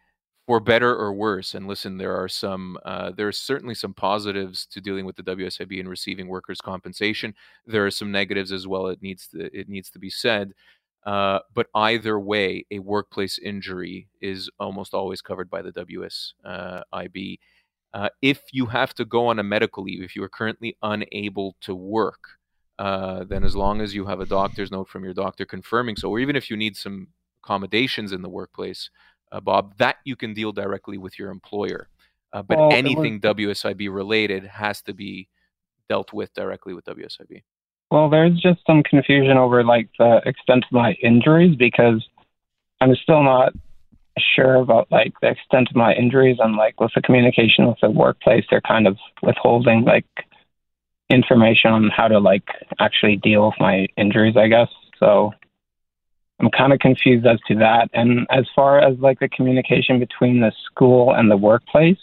for 0.52 0.60
better 0.60 0.94
or 0.94 1.14
worse. 1.14 1.54
And 1.54 1.66
listen, 1.66 1.98
there 1.98 2.14
are 2.14 2.28
some, 2.28 2.78
uh, 2.84 3.12
there 3.16 3.30
are 3.30 3.32
certainly 3.32 3.74
some 3.74 3.94
positives 3.94 4.66
to 4.66 4.82
dealing 4.82 5.06
with 5.06 5.16
the 5.16 5.24
WSIB 5.24 5.80
and 5.80 5.88
receiving 5.88 6.28
workers' 6.28 6.60
compensation. 6.60 7.36
There 7.66 7.86
are 7.86 7.90
some 7.90 8.12
negatives 8.12 8.52
as 8.52 8.68
well. 8.68 8.88
It 8.88 9.02
needs 9.02 9.28
to, 9.28 9.46
it 9.58 9.70
needs 9.70 9.90
to 9.92 9.98
be 9.98 10.10
said. 10.10 10.52
Uh, 11.06 11.40
but 11.54 11.68
either 11.74 12.20
way, 12.20 12.66
a 12.70 12.80
workplace 12.80 13.40
injury 13.40 14.10
is 14.20 14.50
almost 14.60 14.94
always 14.94 15.22
covered 15.22 15.50
by 15.50 15.62
the 15.62 15.72
WSIB. 15.72 17.40
Uh, 17.94 18.10
if 18.22 18.42
you 18.52 18.66
have 18.66 18.94
to 18.96 19.06
go 19.06 19.28
on 19.28 19.40
a 19.40 19.44
medical 19.44 19.86
leave, 19.86 20.04
if 20.04 20.18
you 20.18 20.24
are 20.24 20.28
currently 20.28 20.76
unable 20.84 21.56
to 21.62 21.74
work, 21.74 22.40
uh, 22.78 23.24
then 23.24 23.46
as 23.46 23.56
long 23.56 23.80
as 23.80 23.96
you 23.96 24.06
have 24.06 24.20
a 24.20 24.26
doctor's 24.26 24.70
note 24.70 24.90
from 24.90 25.06
your 25.06 25.14
doctor 25.14 25.46
confirming 25.46 25.96
so, 25.96 26.10
or 26.10 26.20
even 26.20 26.36
if 26.36 26.50
you 26.50 26.58
need 26.58 26.76
some 26.76 27.08
accommodations 27.42 28.12
in 28.12 28.22
the 28.22 28.30
workplace, 28.30 28.90
Bob, 29.40 29.78
that 29.78 29.98
you 30.04 30.16
can 30.16 30.34
deal 30.34 30.52
directly 30.52 30.98
with 30.98 31.18
your 31.18 31.30
employer. 31.30 31.88
Uh, 32.34 32.42
but 32.42 32.58
anything 32.74 33.20
was, 33.22 33.36
WSIB 33.36 33.94
related 33.94 34.46
has 34.46 34.82
to 34.84 34.94
be 34.94 35.28
dealt 35.90 36.14
with 36.14 36.34
directly 36.34 36.74
with 36.74 36.86
WSIB. 36.86 37.44
Well, 37.90 38.10
there's 38.10 38.40
just 38.40 38.62
some 38.66 38.84
confusion 38.84 39.38
over 39.38 39.64
like 39.64 39.90
the 40.00 40.22
extent 40.26 40.64
of 40.64 40.72
my 40.72 40.94
injuries 41.04 41.58
because 41.58 42.06
I'm 42.80 42.96
still 42.96 43.24
not 43.24 43.54
sure 44.18 44.56
about 44.56 44.88
like 44.92 45.14
the 45.22 45.30
extent 45.30 45.70
of 45.70 45.76
my 45.76 45.94
injuries 45.94 46.38
and 46.40 46.56
like 46.56 46.80
with 46.80 46.92
the 46.96 47.02
communication 47.02 47.68
with 47.68 47.78
the 47.82 47.90
workplace, 47.90 48.46
they're 48.50 48.62
kind 48.62 48.88
of 48.88 48.98
withholding 49.22 49.84
like 49.84 50.06
information 51.10 51.72
on 51.72 51.90
how 51.90 52.08
to 52.08 52.20
like 52.20 52.48
actually 52.80 53.18
deal 53.18 53.48
with 53.48 53.56
my 53.60 53.88
injuries, 53.98 54.38
I 54.38 54.48
guess. 54.48 54.70
So 54.98 55.34
I'm 56.42 56.50
kind 56.50 56.74
of 56.74 56.80
confused 56.80 57.26
as 57.28 57.40
to 57.48 57.56
that. 57.56 57.90
And 57.94 58.26
as 58.32 58.46
far 58.56 58.80
as 58.80 58.98
like 58.98 59.20
the 59.20 59.30
communication 59.30 60.00
between 60.00 60.40
the 60.40 60.52
school 60.66 61.14
and 61.14 61.30
the 61.30 61.38
workplace, 61.38 62.00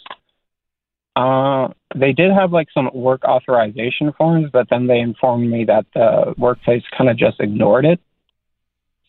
uh, 1.15 1.67
they 1.93 2.13
did 2.13 2.31
have 2.31 2.53
like 2.53 2.69
some 2.73 2.89
work 2.93 3.25
authorization 3.25 4.13
forms, 4.13 4.49
but 4.53 4.67
then 4.69 4.87
they 4.87 4.99
informed 4.99 5.51
me 5.51 5.65
that 5.65 5.85
the 5.93 6.33
workplace 6.37 6.83
kind 6.97 7.09
of 7.09 7.17
just 7.17 7.41
ignored 7.41 7.85
it. 7.85 7.99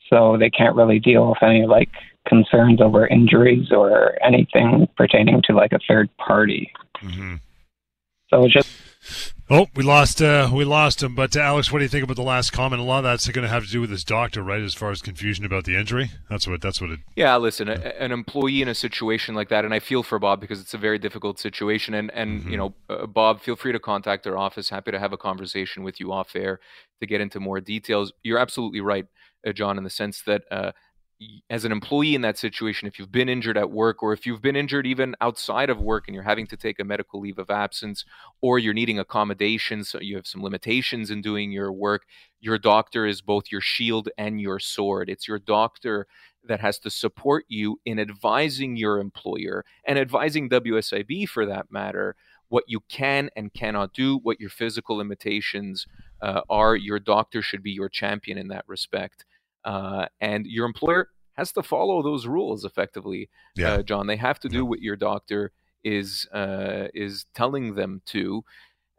So 0.09 0.37
they 0.37 0.51
can't 0.51 0.75
really 0.75 0.99
deal 0.99 1.29
with 1.29 1.43
any 1.43 1.67
like 1.67 1.91
concerns 2.27 2.81
over 2.81 3.07
injuries 3.07 3.71
or 3.71 4.19
anything 4.25 4.89
pertaining 4.97 5.43
to 5.43 5.53
like 5.53 5.73
a 5.73 5.79
third 5.87 6.11
party. 6.17 6.73
Mm-hmm. 7.01 7.37
So 8.29 8.49
just 8.49 8.69
Oh, 9.53 9.67
we 9.75 9.83
lost 9.83 10.23
uh, 10.23 10.49
we 10.53 10.65
lost 10.65 11.03
him. 11.03 11.17
But 11.17 11.37
uh, 11.37 11.41
Alex, 11.41 11.73
what 11.73 11.81
do 11.81 11.85
you 11.85 11.89
think 11.89 12.05
about 12.05 12.15
the 12.15 12.23
last 12.23 12.53
comment? 12.53 12.81
A 12.81 12.85
lot 12.85 12.99
of 12.99 13.05
that's 13.05 13.29
going 13.29 13.43
to 13.43 13.49
have 13.49 13.65
to 13.65 13.71
do 13.71 13.81
with 13.81 13.91
his 13.91 14.05
doctor, 14.05 14.45
right? 14.45 14.63
As 14.63 14.75
far 14.75 14.93
as 14.93 15.03
confusion 15.03 15.45
about 15.45 15.65
the 15.65 15.75
injury, 15.75 16.13
that's 16.29 16.47
what 16.47 16.63
that's 16.63 16.81
what 16.81 16.91
it. 16.91 17.01
Yeah, 17.17 17.37
listen, 17.37 17.69
a, 17.69 17.73
an 17.73 18.13
employee 18.13 18.63
in 18.63 18.69
a 18.69 18.77
situation 18.77 19.35
like 19.35 19.49
that, 19.49 19.65
and 19.65 19.75
I 19.75 19.81
feel 19.81 20.05
for 20.05 20.21
Bob 20.21 20.41
because 20.41 20.61
it's 20.61 20.73
a 20.73 20.79
very 20.79 21.01
difficult 21.01 21.41
situation. 21.41 21.95
And 21.95 22.13
and 22.13 22.43
mm-hmm. 22.43 22.51
you 22.51 22.57
know, 22.59 22.75
uh, 22.89 23.07
Bob, 23.07 23.41
feel 23.41 23.57
free 23.57 23.73
to 23.73 23.81
contact 23.81 24.25
our 24.29 24.39
office. 24.39 24.71
Happy 24.71 24.93
to 24.93 25.01
have 25.01 25.13
a 25.13 25.19
conversation 25.19 25.83
with 25.83 25.99
you 25.99 26.13
off 26.13 26.37
air 26.37 26.61
to 27.01 27.07
get 27.07 27.21
into 27.21 27.41
more 27.41 27.61
details. 27.61 28.13
You're 28.23 28.39
absolutely 28.39 28.83
right, 28.83 29.07
uh, 29.45 29.51
John, 29.51 29.79
in 29.79 29.83
the 29.83 29.91
sense 29.91 30.23
that 30.23 30.45
uh, 30.53 30.71
as 31.51 31.65
an 31.65 31.73
employee 31.73 32.15
in 32.15 32.23
that 32.23 32.39
situation, 32.39 32.89
if 32.89 32.99
you've 32.99 33.13
been 33.13 33.29
injured 33.29 33.59
at 33.59 33.71
work 33.71 34.03
or 34.03 34.13
if 34.13 34.25
you've 34.25 34.41
been 34.41 34.57
injured 34.57 34.87
even 34.87 35.15
outside 35.21 35.69
of 35.69 35.81
work 35.81 36.05
and 36.07 36.15
you're 36.15 36.25
having 36.25 36.47
to 36.47 36.57
take 36.57 36.79
a 36.79 36.85
medical 36.85 37.21
leave 37.21 37.39
of 37.39 37.51
absence 37.51 38.05
or 38.41 38.59
you're 38.59 38.73
needing 38.73 38.99
accommodations, 38.99 39.91
so 39.91 40.01
you 40.01 40.17
have 40.17 40.27
some 40.27 40.43
limitations 40.43 41.11
in 41.11 41.21
doing 41.21 41.53
your 41.53 41.73
work, 41.73 42.05
your 42.41 42.59
doctor 42.59 43.07
is 43.07 43.21
both 43.21 43.53
your 43.53 43.61
shield 43.61 44.09
and 44.17 44.41
your 44.41 44.59
sword. 44.59 45.11
It's 45.11 45.29
your 45.29 45.39
doctor 45.39 46.07
that 46.45 46.61
has 46.61 46.79
to 46.81 46.91
support 46.91 47.45
you 47.49 47.79
in 47.85 47.99
advising 47.99 48.77
your 48.77 48.99
employer 48.99 49.65
and 49.85 49.99
advising 49.99 50.49
WSIB 50.49 51.29
for 51.29 51.45
that 51.45 51.71
matter 51.71 52.17
what 52.49 52.65
you 52.67 52.81
can 52.89 53.31
and 53.37 53.55
cannot 53.55 53.93
do, 53.93 54.19
what 54.19 54.41
your 54.41 54.51
physical 54.51 54.97
limitations 54.97 55.87
uh, 56.21 56.41
are. 56.51 56.77
Your 56.77 56.99
doctor 56.99 57.43
should 57.43 57.63
be 57.63 57.71
your 57.71 57.89
champion 57.89 58.39
in 58.39 58.49
that 58.49 58.65
respect. 58.67 59.25
Uh, 59.65 60.07
and 60.21 60.47
your 60.47 60.67
employer 60.67 61.09
has 61.35 61.53
to 61.53 61.63
follow 61.63 62.03
those 62.03 62.27
rules 62.27 62.65
effectively, 62.65 63.29
yeah. 63.57 63.75
uh, 63.75 63.83
John. 63.83 64.07
They 64.07 64.17
have 64.17 64.41
to 64.41 64.49
do 64.49 64.59
yeah. 64.59 64.63
what 64.63 64.81
your 64.81 64.97
doctor 64.97 65.53
is 65.85 66.27
uh, 66.33 66.89
is 66.95 67.27
telling 67.35 67.75
them 67.75 68.03
to. 68.07 68.45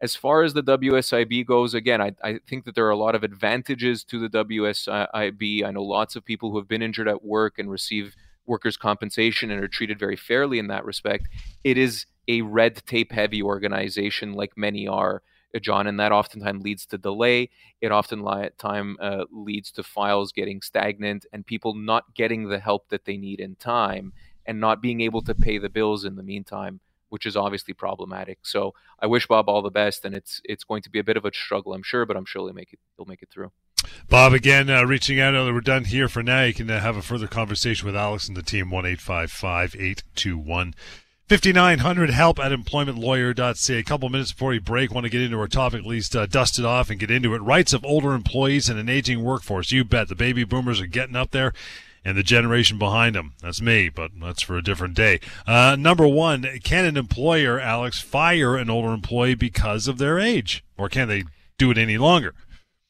As 0.01 0.15
far 0.15 0.41
as 0.41 0.53
the 0.53 0.63
WSIB 0.63 1.45
goes, 1.45 1.75
again, 1.75 2.01
I, 2.01 2.13
I 2.23 2.39
think 2.49 2.65
that 2.65 2.73
there 2.73 2.87
are 2.87 2.91
a 2.91 2.97
lot 2.97 3.13
of 3.13 3.23
advantages 3.23 4.03
to 4.05 4.17
the 4.17 4.29
WSIB. 4.29 5.63
I 5.63 5.71
know 5.71 5.83
lots 5.83 6.15
of 6.15 6.25
people 6.25 6.49
who 6.49 6.57
have 6.57 6.67
been 6.67 6.81
injured 6.81 7.07
at 7.07 7.23
work 7.23 7.59
and 7.59 7.69
receive 7.69 8.15
workers' 8.47 8.77
compensation 8.77 9.51
and 9.51 9.63
are 9.63 9.67
treated 9.67 9.99
very 9.99 10.15
fairly 10.15 10.57
in 10.57 10.67
that 10.67 10.85
respect. 10.85 11.27
It 11.63 11.77
is 11.77 12.07
a 12.27 12.41
red 12.41 12.83
tape 12.87 13.11
heavy 13.11 13.43
organization, 13.43 14.33
like 14.33 14.57
many 14.57 14.87
are. 14.87 15.21
John, 15.59 15.87
and 15.87 15.99
that 15.99 16.11
oftentimes 16.11 16.63
leads 16.63 16.85
to 16.87 16.97
delay. 16.97 17.49
It 17.81 17.91
often 17.91 18.23
time 18.57 18.97
uh, 19.01 19.25
leads 19.31 19.71
to 19.73 19.83
files 19.83 20.31
getting 20.31 20.61
stagnant 20.61 21.25
and 21.33 21.45
people 21.45 21.75
not 21.75 22.13
getting 22.15 22.47
the 22.47 22.59
help 22.59 22.89
that 22.89 23.05
they 23.05 23.17
need 23.17 23.39
in 23.39 23.55
time 23.55 24.13
and 24.45 24.59
not 24.59 24.81
being 24.81 25.01
able 25.01 25.21
to 25.23 25.35
pay 25.35 25.57
the 25.57 25.69
bills 25.69 26.05
in 26.05 26.15
the 26.15 26.23
meantime, 26.23 26.79
which 27.09 27.25
is 27.25 27.35
obviously 27.35 27.73
problematic. 27.73 28.39
So 28.43 28.73
I 28.99 29.07
wish 29.07 29.27
Bob 29.27 29.49
all 29.49 29.61
the 29.61 29.69
best, 29.69 30.05
and 30.05 30.15
it's 30.15 30.41
it's 30.43 30.63
going 30.63 30.81
to 30.83 30.89
be 30.89 30.99
a 30.99 31.03
bit 31.03 31.17
of 31.17 31.25
a 31.25 31.33
struggle, 31.33 31.73
I'm 31.73 31.83
sure, 31.83 32.05
but 32.05 32.17
I'm 32.17 32.25
sure 32.25 32.47
he'll 32.47 32.53
make 32.53 32.73
it 32.73 32.79
he'll 32.97 33.05
make 33.05 33.21
it 33.21 33.29
through. 33.29 33.51
Bob, 34.09 34.33
again, 34.33 34.69
uh, 34.69 34.83
reaching 34.83 35.19
out. 35.19 35.33
We're 35.33 35.61
done 35.61 35.85
here 35.85 36.07
for 36.07 36.21
now. 36.21 36.43
You 36.43 36.53
can 36.53 36.69
uh, 36.69 36.79
have 36.79 36.97
a 36.97 37.01
further 37.01 37.27
conversation 37.27 37.85
with 37.85 37.95
Alex 37.95 38.27
and 38.27 38.37
the 38.37 38.43
team, 38.43 38.69
1 38.69 38.85
821 38.85 40.75
5900 41.31 42.09
help 42.09 42.39
at 42.39 42.51
employmentlawyer.ca. 42.51 43.77
A 43.77 43.83
couple 43.83 44.09
minutes 44.09 44.33
before 44.33 44.49
we 44.49 44.59
break, 44.59 44.91
want 44.91 45.05
to 45.05 45.09
get 45.09 45.21
into 45.21 45.39
our 45.39 45.47
topic, 45.47 45.79
at 45.79 45.85
least 45.85 46.13
uh, 46.13 46.25
dust 46.25 46.59
it 46.59 46.65
off 46.65 46.89
and 46.89 46.99
get 46.99 47.09
into 47.09 47.33
it. 47.33 47.41
Rights 47.41 47.71
of 47.71 47.85
older 47.85 48.11
employees 48.11 48.67
and 48.67 48.77
an 48.77 48.89
aging 48.89 49.23
workforce. 49.23 49.71
You 49.71 49.85
bet 49.85 50.09
the 50.09 50.15
baby 50.15 50.43
boomers 50.43 50.81
are 50.81 50.87
getting 50.87 51.15
up 51.15 51.31
there 51.31 51.53
and 52.03 52.17
the 52.17 52.21
generation 52.21 52.77
behind 52.77 53.15
them. 53.15 53.31
That's 53.41 53.61
me, 53.61 53.87
but 53.87 54.11
that's 54.19 54.41
for 54.41 54.57
a 54.57 54.61
different 54.61 54.93
day. 54.93 55.21
Uh, 55.47 55.77
number 55.79 56.05
one, 56.05 56.45
can 56.65 56.83
an 56.83 56.97
employer, 56.97 57.61
Alex, 57.61 58.01
fire 58.01 58.57
an 58.57 58.69
older 58.69 58.91
employee 58.91 59.35
because 59.35 59.87
of 59.87 59.99
their 59.99 60.19
age? 60.19 60.65
Or 60.77 60.89
can 60.89 61.07
they 61.07 61.23
do 61.57 61.71
it 61.71 61.77
any 61.77 61.97
longer? 61.97 62.33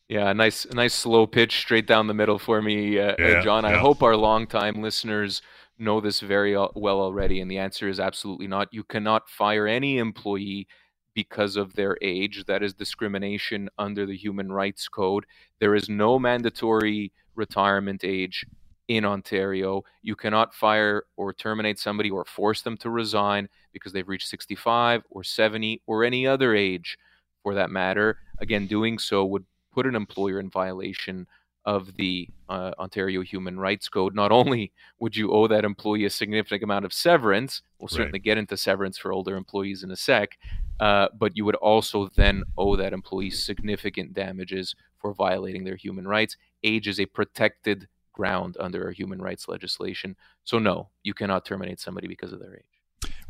Yeah, 0.10 0.34
nice, 0.34 0.66
nice 0.74 0.96
slow 0.96 1.28
pitch 1.28 1.60
straight 1.60 1.86
down 1.86 2.08
the 2.08 2.16
middle 2.16 2.40
for 2.40 2.60
me, 2.60 2.98
uh 2.98 3.14
yeah, 3.20 3.44
John. 3.44 3.66
Yeah. 3.66 3.70
I 3.70 3.78
hope 3.78 4.02
our 4.02 4.18
longtime 4.18 4.82
listeners– 4.82 5.44
know 5.82 6.00
this 6.00 6.20
very 6.20 6.54
well 6.56 7.00
already? 7.00 7.42
And 7.42 7.50
the 7.50 7.58
answer 7.58 7.90
is 7.90 8.00
absolutely 8.00 8.48
not. 8.48 8.74
You 8.74 8.84
cannot 8.84 9.30
fire 9.30 9.68
any 9.68 9.98
employee 9.98 10.68
because 11.14 11.58
of 11.58 11.74
their 11.74 11.98
age. 12.02 12.46
That 12.46 12.64
is 12.64 12.74
discrimination 12.74 13.70
under 13.78 14.06
the 14.06 14.16
Human 14.16 14.52
Rights 14.52 14.88
Code. 14.88 15.26
There 15.60 15.76
is 15.76 15.90
no 15.90 16.18
mandatory 16.18 17.12
retirement 17.36 18.04
age 18.04 18.46
in 18.88 19.06
Ontario. 19.06 19.84
You 20.02 20.16
cannot 20.16 20.54
fire 20.54 21.04
or 21.18 21.34
terminate 21.34 21.80
somebody 21.80 22.10
or 22.10 22.26
force 22.26 22.62
them 22.62 22.78
to 22.78 22.90
resign 22.90 23.50
because 23.74 23.94
they've 23.94 24.08
reached 24.08 24.28
65 24.28 25.04
or 25.10 25.24
70 25.24 25.82
or 25.86 26.04
any 26.04 26.28
other 26.28 26.56
age 26.56 26.98
for 27.44 27.54
that 27.56 27.72
matter. 27.72 28.18
Again, 28.40 28.68
doing 28.68 29.00
so 29.00 29.26
would 29.26 29.46
put 29.74 29.86
an 29.86 29.96
employer 29.96 30.40
in 30.40 30.50
violation 30.50 31.28
of 31.66 31.96
the 31.96 32.28
uh, 32.50 32.72
Ontario 32.80 33.22
Human 33.22 33.60
Rights 33.60 33.88
Code, 33.88 34.16
not 34.16 34.32
only 34.32 34.72
would 35.00 35.16
you 35.16 35.32
owe 35.32 35.48
that 35.48 35.64
employee 35.64 36.06
a 36.06 36.10
significant 36.10 36.64
amount 36.64 36.86
of 36.86 36.94
severance, 36.94 37.62
we'll 37.80 37.88
certainly 37.88 38.20
right. 38.20 38.24
get 38.24 38.38
into 38.38 38.58
severance 38.58 38.98
for 38.98 39.12
older 39.12 39.36
employees 39.36 39.84
in 39.84 39.92
a 39.92 39.96
sec, 39.96 40.38
uh, 40.80 41.08
but 41.18 41.36
you 41.36 41.46
would 41.46 41.56
also 41.56 42.10
then 42.16 42.44
owe 42.58 42.76
that 42.76 42.94
employee 42.94 43.30
significant 43.30 44.14
damages 44.14 44.76
for 45.00 45.14
violating 45.14 45.64
their 45.64 45.76
human 45.76 46.08
rights. 46.08 46.38
Age 46.64 46.88
is 46.88 47.00
a 47.00 47.06
protected 47.06 47.88
ground 48.14 48.58
under 48.60 48.86
our 48.86 48.92
human 48.92 49.22
rights 49.22 49.48
legislation. 49.48 50.16
So, 50.44 50.60
no, 50.60 50.90
you 51.04 51.14
cannot 51.14 51.46
terminate 51.46 51.80
somebody 51.80 52.08
because 52.08 52.34
of 52.34 52.40
their 52.40 52.56
age. 52.56 52.71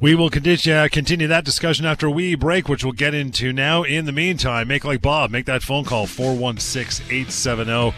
We 0.01 0.15
will 0.15 0.31
continue, 0.31 0.75
uh, 0.75 0.87
continue 0.91 1.27
that 1.27 1.45
discussion 1.45 1.85
after 1.85 2.09
we 2.09 2.33
break, 2.33 2.67
which 2.67 2.83
we'll 2.83 2.91
get 2.91 3.13
into 3.13 3.53
now. 3.53 3.83
In 3.83 4.05
the 4.05 4.11
meantime, 4.11 4.67
make 4.67 4.83
like 4.83 4.99
Bob, 4.99 5.29
make 5.29 5.45
that 5.45 5.61
phone 5.61 5.85
call 5.85 6.07
416 6.07 7.05
870 7.05 7.93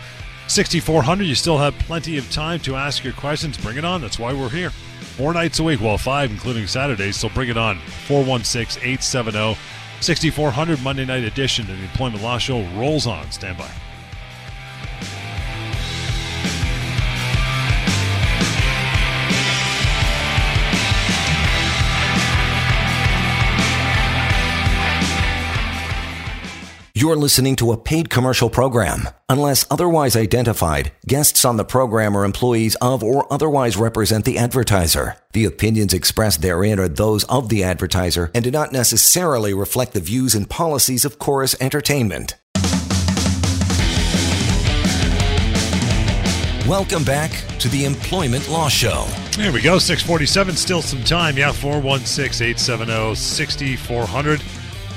6400. 0.47 1.23
You 1.23 1.33
still 1.33 1.59
have 1.59 1.73
plenty 1.75 2.17
of 2.17 2.29
time 2.29 2.59
to 2.59 2.75
ask 2.75 3.05
your 3.05 3.13
questions. 3.13 3.57
Bring 3.57 3.77
it 3.77 3.85
on. 3.85 4.01
That's 4.01 4.19
why 4.19 4.33
we're 4.33 4.49
here. 4.49 4.71
Four 5.15 5.33
nights 5.33 5.59
a 5.59 5.63
week, 5.63 5.79
well, 5.79 5.97
five, 5.97 6.29
including 6.29 6.67
Saturdays. 6.67 7.15
So 7.15 7.29
bring 7.29 7.47
it 7.47 7.57
on. 7.57 7.79
416 8.07 8.83
870 8.83 9.57
6400 10.01 10.81
Monday 10.81 11.05
night 11.05 11.23
edition 11.23 11.71
of 11.71 11.77
the 11.77 11.83
Employment 11.83 12.21
Law 12.21 12.37
Show 12.37 12.63
rolls 12.75 13.07
on. 13.07 13.31
Stand 13.31 13.57
by. 13.57 13.71
You're 27.03 27.17
listening 27.17 27.57
to 27.57 27.73
a 27.73 27.77
paid 27.77 28.09
commercial 28.09 28.49
program. 28.49 29.09
Unless 29.27 29.65
otherwise 29.69 30.15
identified, 30.15 30.93
guests 31.05 31.43
on 31.43 31.57
the 31.57 31.65
program 31.65 32.15
are 32.15 32.23
employees 32.23 32.75
of 32.75 33.03
or 33.03 33.27
otherwise 33.29 33.75
represent 33.75 34.23
the 34.23 34.37
advertiser. 34.37 35.17
The 35.33 35.43
opinions 35.43 35.93
expressed 35.93 36.41
therein 36.41 36.79
are 36.79 36.87
those 36.87 37.25
of 37.25 37.49
the 37.49 37.61
advertiser 37.61 38.31
and 38.33 38.41
do 38.41 38.51
not 38.51 38.71
necessarily 38.71 39.53
reflect 39.53 39.91
the 39.91 39.99
views 39.99 40.33
and 40.33 40.49
policies 40.49 41.03
of 41.03 41.19
Chorus 41.19 41.57
Entertainment. 41.59 42.37
Welcome 46.65 47.03
back 47.03 47.31
to 47.59 47.67
the 47.67 47.83
Employment 47.83 48.47
Law 48.47 48.69
Show. 48.69 49.07
There 49.35 49.51
we 49.51 49.61
go, 49.61 49.77
647, 49.77 50.55
still 50.55 50.81
some 50.81 51.03
time. 51.03 51.37
Yeah, 51.37 51.51
416 51.51 52.47
870 52.47 53.15
6400. 53.15 54.41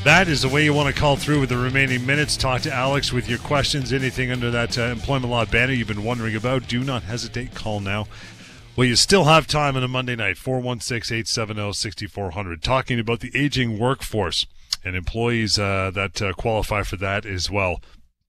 That 0.07 0.29
is 0.29 0.43
the 0.43 0.49
way 0.49 0.63
you 0.63 0.73
want 0.73 0.95
to 0.95 1.01
call 1.01 1.17
through 1.17 1.41
with 1.41 1.49
the 1.49 1.57
remaining 1.57 2.07
minutes. 2.07 2.37
Talk 2.37 2.63
to 2.63 2.73
Alex 2.73 3.13
with 3.13 3.29
your 3.29 3.41
questions, 3.41 3.93
anything 3.93 4.31
under 4.31 4.53
that 4.53 4.79
uh, 4.79 4.83
employment 4.83 5.33
law 5.33 5.45
banner 5.45 5.73
you've 5.73 5.89
been 5.89 6.05
wondering 6.05 6.37
about. 6.37 6.69
Do 6.69 6.85
not 6.85 7.03
hesitate. 7.03 7.57
Call 7.57 7.81
now. 7.81 8.07
Well, 8.77 8.87
you 8.87 8.95
still 8.95 9.25
have 9.25 9.49
time 9.49 9.77
on 9.77 9.83
a 9.83 9.89
Monday 9.89 10.15
night, 10.15 10.39
416 10.39 11.13
870 11.13 11.73
6400, 11.73 12.63
talking 12.63 13.01
about 13.01 13.19
the 13.19 13.33
aging 13.35 13.81
workforce 13.81 14.47
and 14.85 14.95
employees 14.95 15.59
uh, 15.59 15.91
that 15.93 16.23
uh, 16.23 16.33
qualify 16.35 16.85
for 16.85 16.95
that 16.99 17.27
as 17.27 17.51
well. 17.51 17.81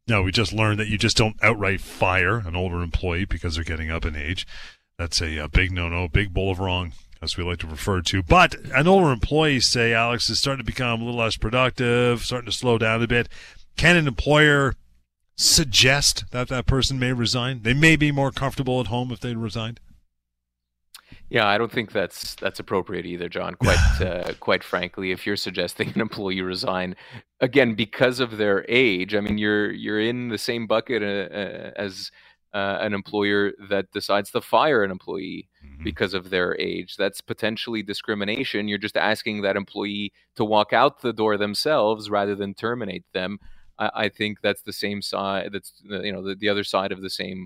Now, 0.07 0.23
we 0.23 0.31
just 0.31 0.53
learned 0.53 0.79
that 0.79 0.87
you 0.87 0.97
just 0.97 1.15
don't 1.15 1.37
outright 1.43 1.79
fire 1.79 2.39
an 2.39 2.55
older 2.55 2.81
employee 2.81 3.25
because 3.25 3.53
they're 3.53 3.63
getting 3.63 3.91
up 3.91 4.03
in 4.03 4.15
age. 4.15 4.47
That's 4.97 5.21
a, 5.21 5.37
a 5.37 5.43
uh, 5.43 5.47
big 5.47 5.71
no 5.71 5.89
no, 5.89 6.07
big 6.07 6.33
bull 6.33 6.49
of 6.49 6.57
wrong 6.57 6.93
as 7.21 7.37
we 7.37 7.43
like 7.43 7.59
to 7.59 7.67
refer 7.67 8.01
to. 8.01 8.23
But 8.23 8.55
an 8.73 8.87
older 8.87 9.11
employee, 9.11 9.59
say, 9.59 9.93
Alex, 9.93 10.29
is 10.29 10.39
starting 10.39 10.65
to 10.65 10.71
become 10.71 11.01
a 11.01 11.05
little 11.05 11.19
less 11.19 11.37
productive, 11.37 12.21
starting 12.21 12.49
to 12.49 12.55
slow 12.55 12.77
down 12.77 13.01
a 13.01 13.07
bit. 13.07 13.29
Can 13.75 13.95
an 13.95 14.07
employer 14.07 14.75
suggest 15.35 16.25
that 16.31 16.47
that 16.49 16.65
person 16.65 16.99
may 16.99 17.13
resign? 17.13 17.61
They 17.63 17.73
may 17.73 17.95
be 17.95 18.11
more 18.11 18.31
comfortable 18.31 18.79
at 18.79 18.87
home 18.87 19.11
if 19.11 19.19
they 19.19 19.35
resigned. 19.35 19.79
Yeah, 21.29 21.45
I 21.45 21.57
don't 21.57 21.71
think 21.71 21.91
that's 21.91 22.35
that's 22.35 22.59
appropriate 22.59 23.05
either, 23.05 23.27
John. 23.27 23.55
Quite 23.55 24.01
uh, 24.01 24.33
quite 24.39 24.63
frankly, 24.63 25.11
if 25.11 25.25
you're 25.25 25.35
suggesting 25.35 25.89
an 25.93 26.01
employee 26.01 26.41
resign 26.41 26.95
again 27.41 27.75
because 27.75 28.19
of 28.19 28.37
their 28.37 28.65
age, 28.69 29.13
I 29.13 29.19
mean, 29.19 29.37
you're 29.37 29.71
you're 29.71 29.99
in 29.99 30.29
the 30.29 30.37
same 30.37 30.67
bucket 30.67 31.03
uh, 31.03 31.33
uh 31.35 31.71
as 31.75 32.11
uh, 32.57 32.77
an 32.85 32.93
employer 33.01 33.43
that 33.69 33.85
decides 33.99 34.29
to 34.31 34.41
fire 34.55 34.81
an 34.85 34.91
employee 34.97 35.43
Mhm. 35.63 35.83
because 35.89 36.13
of 36.19 36.23
their 36.29 36.49
age. 36.71 36.91
That's 37.01 37.21
potentially 37.33 37.83
discrimination. 37.83 38.67
You're 38.67 38.85
just 38.87 38.97
asking 39.11 39.37
that 39.41 39.55
employee 39.63 40.07
to 40.37 40.43
walk 40.55 40.69
out 40.81 40.93
the 41.01 41.17
door 41.21 41.33
themselves 41.37 42.09
rather 42.17 42.35
than 42.41 42.53
terminate 42.53 43.05
them. 43.13 43.31
I, 43.85 43.87
I 44.05 44.07
think 44.17 44.33
that's 44.41 44.63
the 44.63 44.79
same 44.85 45.01
side. 45.01 45.47
That's 45.53 45.71
uh, 45.91 46.01
you 46.07 46.13
know 46.13 46.23
the, 46.27 46.35
the 46.43 46.49
other 46.53 46.63
side 46.73 46.91
of 46.93 47.01
the 47.01 47.09
same 47.21 47.39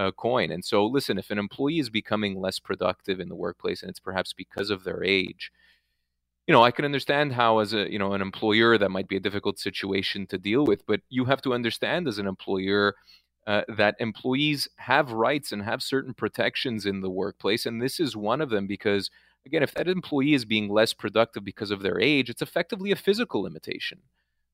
uh, 0.00 0.12
coin. 0.26 0.48
And 0.54 0.64
so, 0.64 0.76
listen, 0.96 1.18
if 1.18 1.30
an 1.30 1.38
employee 1.46 1.80
is 1.84 1.90
becoming 2.00 2.40
less 2.46 2.58
productive 2.68 3.20
in 3.20 3.28
the 3.28 3.40
workplace, 3.46 3.80
and 3.82 3.90
it's 3.90 4.00
perhaps 4.08 4.32
because 4.44 4.70
of 4.74 4.80
their 4.84 5.00
age, 5.04 5.44
you 6.46 6.52
know, 6.54 6.64
I 6.68 6.72
can 6.76 6.84
understand 6.90 7.28
how, 7.40 7.52
as 7.64 7.70
a 7.74 7.82
you 7.92 7.98
know, 7.98 8.12
an 8.14 8.22
employer, 8.28 8.78
that 8.78 8.90
might 8.96 9.08
be 9.12 9.16
a 9.16 9.26
difficult 9.26 9.56
situation 9.58 10.26
to 10.28 10.38
deal 10.38 10.64
with. 10.70 10.80
But 10.90 11.00
you 11.16 11.24
have 11.26 11.42
to 11.42 11.54
understand, 11.58 12.08
as 12.08 12.18
an 12.18 12.26
employer, 12.26 12.94
uh, 13.46 13.62
that 13.68 13.96
employees 13.98 14.68
have 14.76 15.12
rights 15.12 15.52
and 15.52 15.62
have 15.62 15.82
certain 15.82 16.14
protections 16.14 16.86
in 16.86 17.00
the 17.00 17.10
workplace, 17.10 17.66
and 17.66 17.80
this 17.82 18.00
is 18.00 18.16
one 18.16 18.40
of 18.40 18.50
them 18.50 18.66
because. 18.66 19.10
Again, 19.46 19.62
if 19.62 19.74
that 19.74 19.88
employee 19.88 20.32
is 20.32 20.46
being 20.46 20.70
less 20.70 20.94
productive 20.94 21.44
because 21.44 21.70
of 21.70 21.82
their 21.82 22.00
age, 22.00 22.30
it's 22.30 22.40
effectively 22.40 22.92
a 22.92 22.96
physical 22.96 23.42
limitation, 23.42 23.98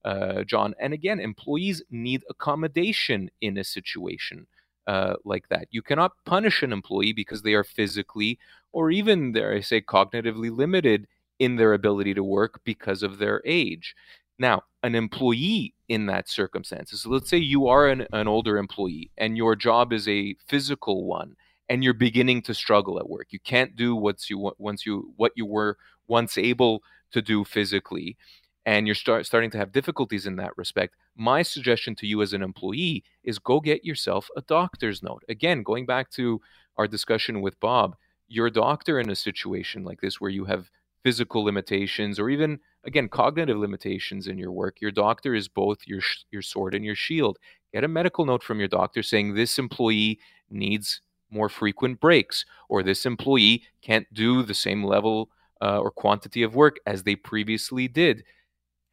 uh, 0.04 0.42
John. 0.42 0.75
And 0.80 0.92
again, 0.92 1.20
employees 1.20 1.80
need 1.90 2.25
accommodation 2.28 3.30
in 3.40 3.56
a 3.56 3.62
situation 3.62 4.49
uh, 4.88 5.14
like 5.25 5.49
that. 5.49 5.68
You 5.70 5.82
cannot 5.82 6.12
punish 6.25 6.64
an 6.64 6.73
employee 6.73 7.12
because 7.12 7.42
they 7.42 7.54
are 7.54 7.62
physically 7.62 8.38
or 8.73 8.90
even, 8.90 9.30
dare 9.32 9.54
I 9.54 9.61
say, 9.61 9.80
cognitively 9.80 10.50
limited 10.50 11.06
in 11.38 11.56
their 11.56 11.73
ability 11.73 12.14
to 12.14 12.25
work 12.25 12.61
because 12.64 13.02
of 13.02 13.18
their 13.18 13.40
age. 13.44 13.94
Now, 14.40 14.62
an 14.82 14.94
employee 14.94 15.75
in 15.88 16.06
that 16.06 16.26
circumstance, 16.26 16.92
so 16.92 17.11
let's 17.11 17.28
say 17.28 17.37
you 17.37 17.68
are 17.68 17.88
an, 17.88 18.06
an 18.11 18.26
older 18.26 18.56
employee 18.56 19.11
and 19.18 19.37
your 19.37 19.54
job 19.54 19.92
is 19.92 20.09
a 20.09 20.35
physical 20.49 21.04
one 21.04 21.37
and 21.68 21.85
you're 21.85 21.92
beginning 21.92 22.40
to 22.42 22.54
struggle 22.54 22.99
at 22.99 23.09
work. 23.09 23.26
You 23.30 23.38
can't 23.38 23.76
do 23.76 23.94
what's 23.94 24.30
you 24.30 24.52
once 24.56 24.87
you 24.87 25.12
what 25.16 25.32
you 25.37 25.44
were 25.44 25.76
once 26.09 26.38
able 26.38 26.82
to 27.12 27.20
do 27.20 27.44
physically 27.44 28.16
and 28.64 28.87
you're 28.87 28.94
start, 28.94 29.26
starting 29.26 29.50
to 29.50 29.59
have 29.59 29.73
difficulties 29.73 30.25
in 30.25 30.37
that 30.37 30.56
respect, 30.56 30.97
my 31.16 31.42
suggestion 31.42 31.94
to 31.97 32.06
you 32.06 32.23
as 32.23 32.32
an 32.32 32.42
employee 32.42 33.04
is 33.23 33.38
go 33.38 33.61
get 33.61 33.85
yourself 33.85 34.30
a 34.38 34.40
doctor's 34.40 35.02
note. 35.02 35.23
Again, 35.28 35.62
going 35.62 35.85
back 35.85 36.11
to 36.12 36.40
our 36.78 36.88
discussion 36.88 37.42
with 37.42 37.61
Bob, 37.61 37.94
your 38.26 38.49
doctor 38.49 38.99
in 38.99 39.11
a 39.11 39.16
situation 39.16 39.85
like 39.85 40.00
this 40.00 40.18
where 40.18 40.30
you 40.30 40.47
have 40.47 40.70
physical 41.02 41.44
limitations 41.44 42.18
or 42.18 42.30
even 42.30 42.59
again 42.85 43.09
cognitive 43.09 43.59
limitations 43.59 44.27
in 44.27 44.39
your 44.39 44.53
work, 44.53 44.81
your 44.81 44.91
doctor 44.91 45.35
is 45.35 45.49
both 45.49 45.79
your 45.87 46.01
sh- 46.01 46.25
your 46.31 46.43
sword 46.43 46.75
and 46.75 46.85
your 46.85 46.95
shield. 46.95 47.39
Get 47.73 47.85
a 47.85 47.89
medical 47.89 48.25
note 48.25 48.43
from 48.43 48.59
your 48.59 48.69
doctor 48.69 49.03
saying 49.03 49.35
this 49.35 49.59
employee 49.59 50.19
needs 50.51 51.01
more 51.31 51.49
frequent 51.49 52.01
breaks 52.01 52.45
or 52.69 52.83
this 52.83 53.07
employee 53.07 53.63
can't 53.83 54.13
do 54.13 54.43
the 54.43 54.55
same 54.55 54.83
level 54.83 55.31
uh, 55.63 55.79
or 55.79 55.91
quantity 55.91 56.43
of 56.43 56.55
work 56.55 56.77
as 56.87 57.05
they 57.05 57.15
previously 57.15 57.87
did 57.87 58.25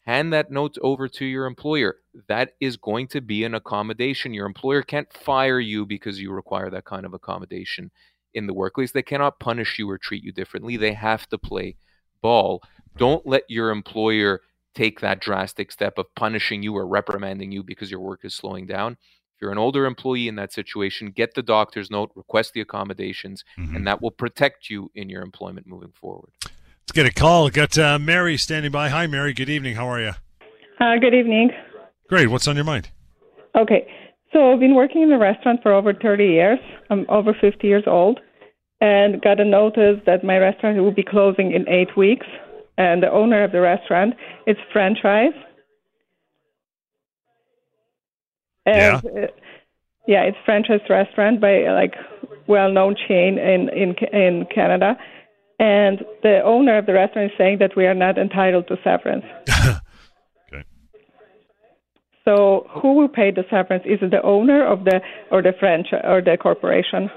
hand 0.07 0.31
that 0.31 0.49
note 0.49 0.77
over 0.81 1.09
to 1.09 1.25
your 1.25 1.45
employer. 1.45 1.97
That 2.27 2.53
is 2.61 2.77
going 2.77 3.07
to 3.09 3.21
be 3.21 3.43
an 3.43 3.53
accommodation. 3.53 4.33
Your 4.33 4.45
employer 4.45 4.81
can't 4.81 5.11
fire 5.11 5.59
you 5.59 5.85
because 5.85 6.19
you 6.19 6.31
require 6.31 6.69
that 6.69 6.85
kind 6.85 7.05
of 7.05 7.13
accommodation 7.13 7.91
in 8.33 8.47
the 8.47 8.53
workplace. 8.53 8.93
They 8.93 9.01
cannot 9.01 9.39
punish 9.39 9.77
you 9.77 9.89
or 9.89 9.97
treat 9.97 10.23
you 10.23 10.31
differently. 10.31 10.77
They 10.77 10.93
have 10.93 11.27
to 11.27 11.37
play 11.37 11.75
ball. 12.21 12.63
Don't 12.97 13.25
let 13.27 13.43
your 13.47 13.69
employer 13.69 14.41
take 14.73 14.99
that 15.01 15.19
drastic 15.19 15.71
step 15.71 15.97
of 15.97 16.05
punishing 16.15 16.63
you 16.63 16.75
or 16.75 16.85
reprimanding 16.87 17.51
you 17.51 17.63
because 17.63 17.89
your 17.91 17.99
work 17.99 18.21
is 18.23 18.35
slowing 18.35 18.65
down. 18.65 18.93
If 18.93 19.41
you're 19.41 19.51
an 19.51 19.57
older 19.57 19.85
employee 19.85 20.27
in 20.27 20.35
that 20.35 20.51
situation, 20.51 21.11
get 21.11 21.35
the 21.35 21.43
doctor's 21.43 21.91
note, 21.91 22.11
request 22.15 22.53
the 22.53 22.61
accommodations, 22.61 23.43
Mhm. 23.57 23.75
and 23.75 23.87
that 23.87 24.01
will 24.01 24.11
protect 24.11 24.69
you 24.69 24.89
in 24.95 25.09
your 25.09 25.21
employment 25.21 25.67
moving 25.67 25.91
forward. 25.91 26.31
Let's 26.43 26.91
get 26.93 27.05
a 27.05 27.13
call. 27.13 27.49
Got 27.49 27.77
uh, 27.77 27.99
Mary 27.99 28.37
standing 28.37 28.71
by. 28.71 28.89
Hi, 28.89 29.05
Mary. 29.07 29.33
Good 29.33 29.49
evening. 29.49 29.75
How 29.75 29.87
are 29.87 29.99
you? 29.99 30.11
Uh, 30.79 30.97
good 30.97 31.13
evening. 31.13 31.51
Great. 32.09 32.29
What's 32.29 32.47
on 32.47 32.55
your 32.55 32.65
mind? 32.65 32.89
Okay, 33.55 33.87
so 34.31 34.53
I've 34.53 34.59
been 34.59 34.75
working 34.75 35.01
in 35.01 35.09
the 35.09 35.17
restaurant 35.17 35.61
for 35.61 35.73
over 35.73 35.93
30 35.93 36.25
years. 36.27 36.59
I'm 36.89 37.05
over 37.09 37.33
50 37.33 37.67
years 37.67 37.83
old, 37.87 38.19
and 38.79 39.21
got 39.21 39.39
a 39.39 39.45
notice 39.45 39.99
that 40.05 40.23
my 40.23 40.37
restaurant 40.37 40.77
will 40.77 40.91
be 40.91 41.03
closing 41.03 41.51
in 41.51 41.67
eight 41.67 41.95
weeks. 41.97 42.27
And 42.77 43.01
the 43.01 43.11
owner 43.11 43.43
of 43.43 43.51
the 43.51 43.61
restaurant, 43.61 44.13
it's 44.45 44.59
franchise. 44.71 45.33
And, 48.65 49.01
yeah. 49.03 49.23
Uh, 49.23 49.27
yeah, 50.07 50.23
it's 50.23 50.37
franchise 50.45 50.79
restaurant 50.89 51.41
by 51.41 51.67
like 51.69 51.95
well-known 52.47 52.95
chain 53.07 53.37
in 53.37 53.69
in 53.69 53.95
in 54.13 54.45
Canada. 54.53 54.97
And 55.59 56.05
the 56.23 56.41
owner 56.43 56.77
of 56.77 56.85
the 56.85 56.93
restaurant 56.93 57.31
is 57.31 57.37
saying 57.37 57.57
that 57.59 57.75
we 57.75 57.85
are 57.85 57.93
not 57.93 58.17
entitled 58.17 58.67
to 58.67 58.77
severance. 58.83 59.25
okay. 60.53 60.63
So 62.23 62.67
who 62.69 62.93
will 62.93 63.07
pay 63.07 63.31
the 63.31 63.43
severance? 63.49 63.83
Is 63.85 63.99
it 64.01 64.11
the 64.11 64.21
owner 64.21 64.65
of 64.65 64.85
the 64.85 65.01
or 65.29 65.41
the 65.41 65.53
franchise 65.59 66.01
or 66.03 66.21
the 66.21 66.37
corporation? 66.37 67.09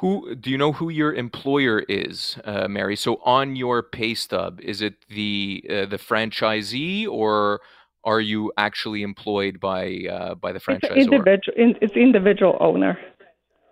Who 0.00 0.34
do 0.34 0.50
you 0.50 0.56
know 0.56 0.72
who 0.72 0.88
your 0.88 1.12
employer 1.12 1.80
is, 1.80 2.38
uh, 2.44 2.68
Mary? 2.68 2.96
So 2.96 3.20
on 3.22 3.54
your 3.54 3.82
pay 3.82 4.14
stub, 4.14 4.58
is 4.62 4.80
it 4.80 4.94
the 5.10 5.62
uh, 5.68 5.86
the 5.86 5.98
franchisee 5.98 7.06
or 7.06 7.60
are 8.04 8.20
you 8.20 8.50
actually 8.56 9.02
employed 9.02 9.60
by 9.60 10.06
uh, 10.10 10.34
by 10.36 10.52
the 10.52 10.58
franchisor? 10.58 10.96
It's 10.96 11.06
individual. 11.12 11.76
It's 11.82 11.96
individual 11.96 12.56
owner. 12.60 12.98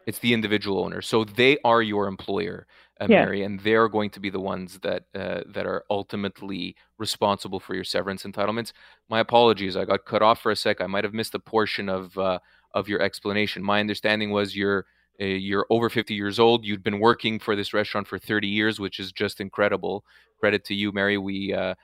It's 0.06 0.18
the 0.18 0.34
individual 0.34 0.84
owner. 0.84 1.00
So 1.00 1.24
they 1.24 1.56
are 1.64 1.80
your 1.80 2.06
employer, 2.06 2.66
uh, 3.00 3.06
Yeah. 3.08 3.24
Mary, 3.24 3.42
and 3.42 3.60
they're 3.60 3.88
going 3.88 4.10
to 4.10 4.20
be 4.20 4.28
the 4.28 4.40
ones 4.40 4.80
that 4.80 5.04
uh, 5.14 5.44
that 5.54 5.66
are 5.66 5.84
ultimately 5.88 6.76
responsible 6.98 7.58
for 7.58 7.74
your 7.74 7.84
severance 7.84 8.24
entitlements. 8.24 8.72
My 9.08 9.20
apologies, 9.20 9.78
I 9.78 9.86
got 9.86 10.04
cut 10.04 10.20
off 10.20 10.40
for 10.42 10.52
a 10.52 10.56
sec. 10.56 10.82
I 10.82 10.88
might 10.88 11.04
have 11.04 11.14
missed 11.14 11.34
a 11.34 11.38
portion 11.38 11.88
of 11.88 12.18
uh, 12.18 12.38
of 12.74 12.86
your 12.86 13.00
explanation. 13.00 13.62
My 13.62 13.80
understanding 13.80 14.30
was 14.30 14.54
you're 14.54 14.84
uh, 15.20 15.24
you're 15.24 15.66
over 15.70 15.88
50 15.90 16.14
years 16.14 16.38
old. 16.38 16.64
You'd 16.64 16.82
been 16.82 17.00
working 17.00 17.38
for 17.38 17.56
this 17.56 17.72
restaurant 17.74 18.06
for 18.06 18.18
30 18.18 18.48
years, 18.48 18.78
which 18.78 18.98
is 19.00 19.12
just 19.12 19.40
incredible. 19.40 20.04
Credit 20.38 20.64
to 20.66 20.74
you, 20.74 20.92
Mary. 20.92 21.18
We, 21.18 21.52
uh, 21.52 21.74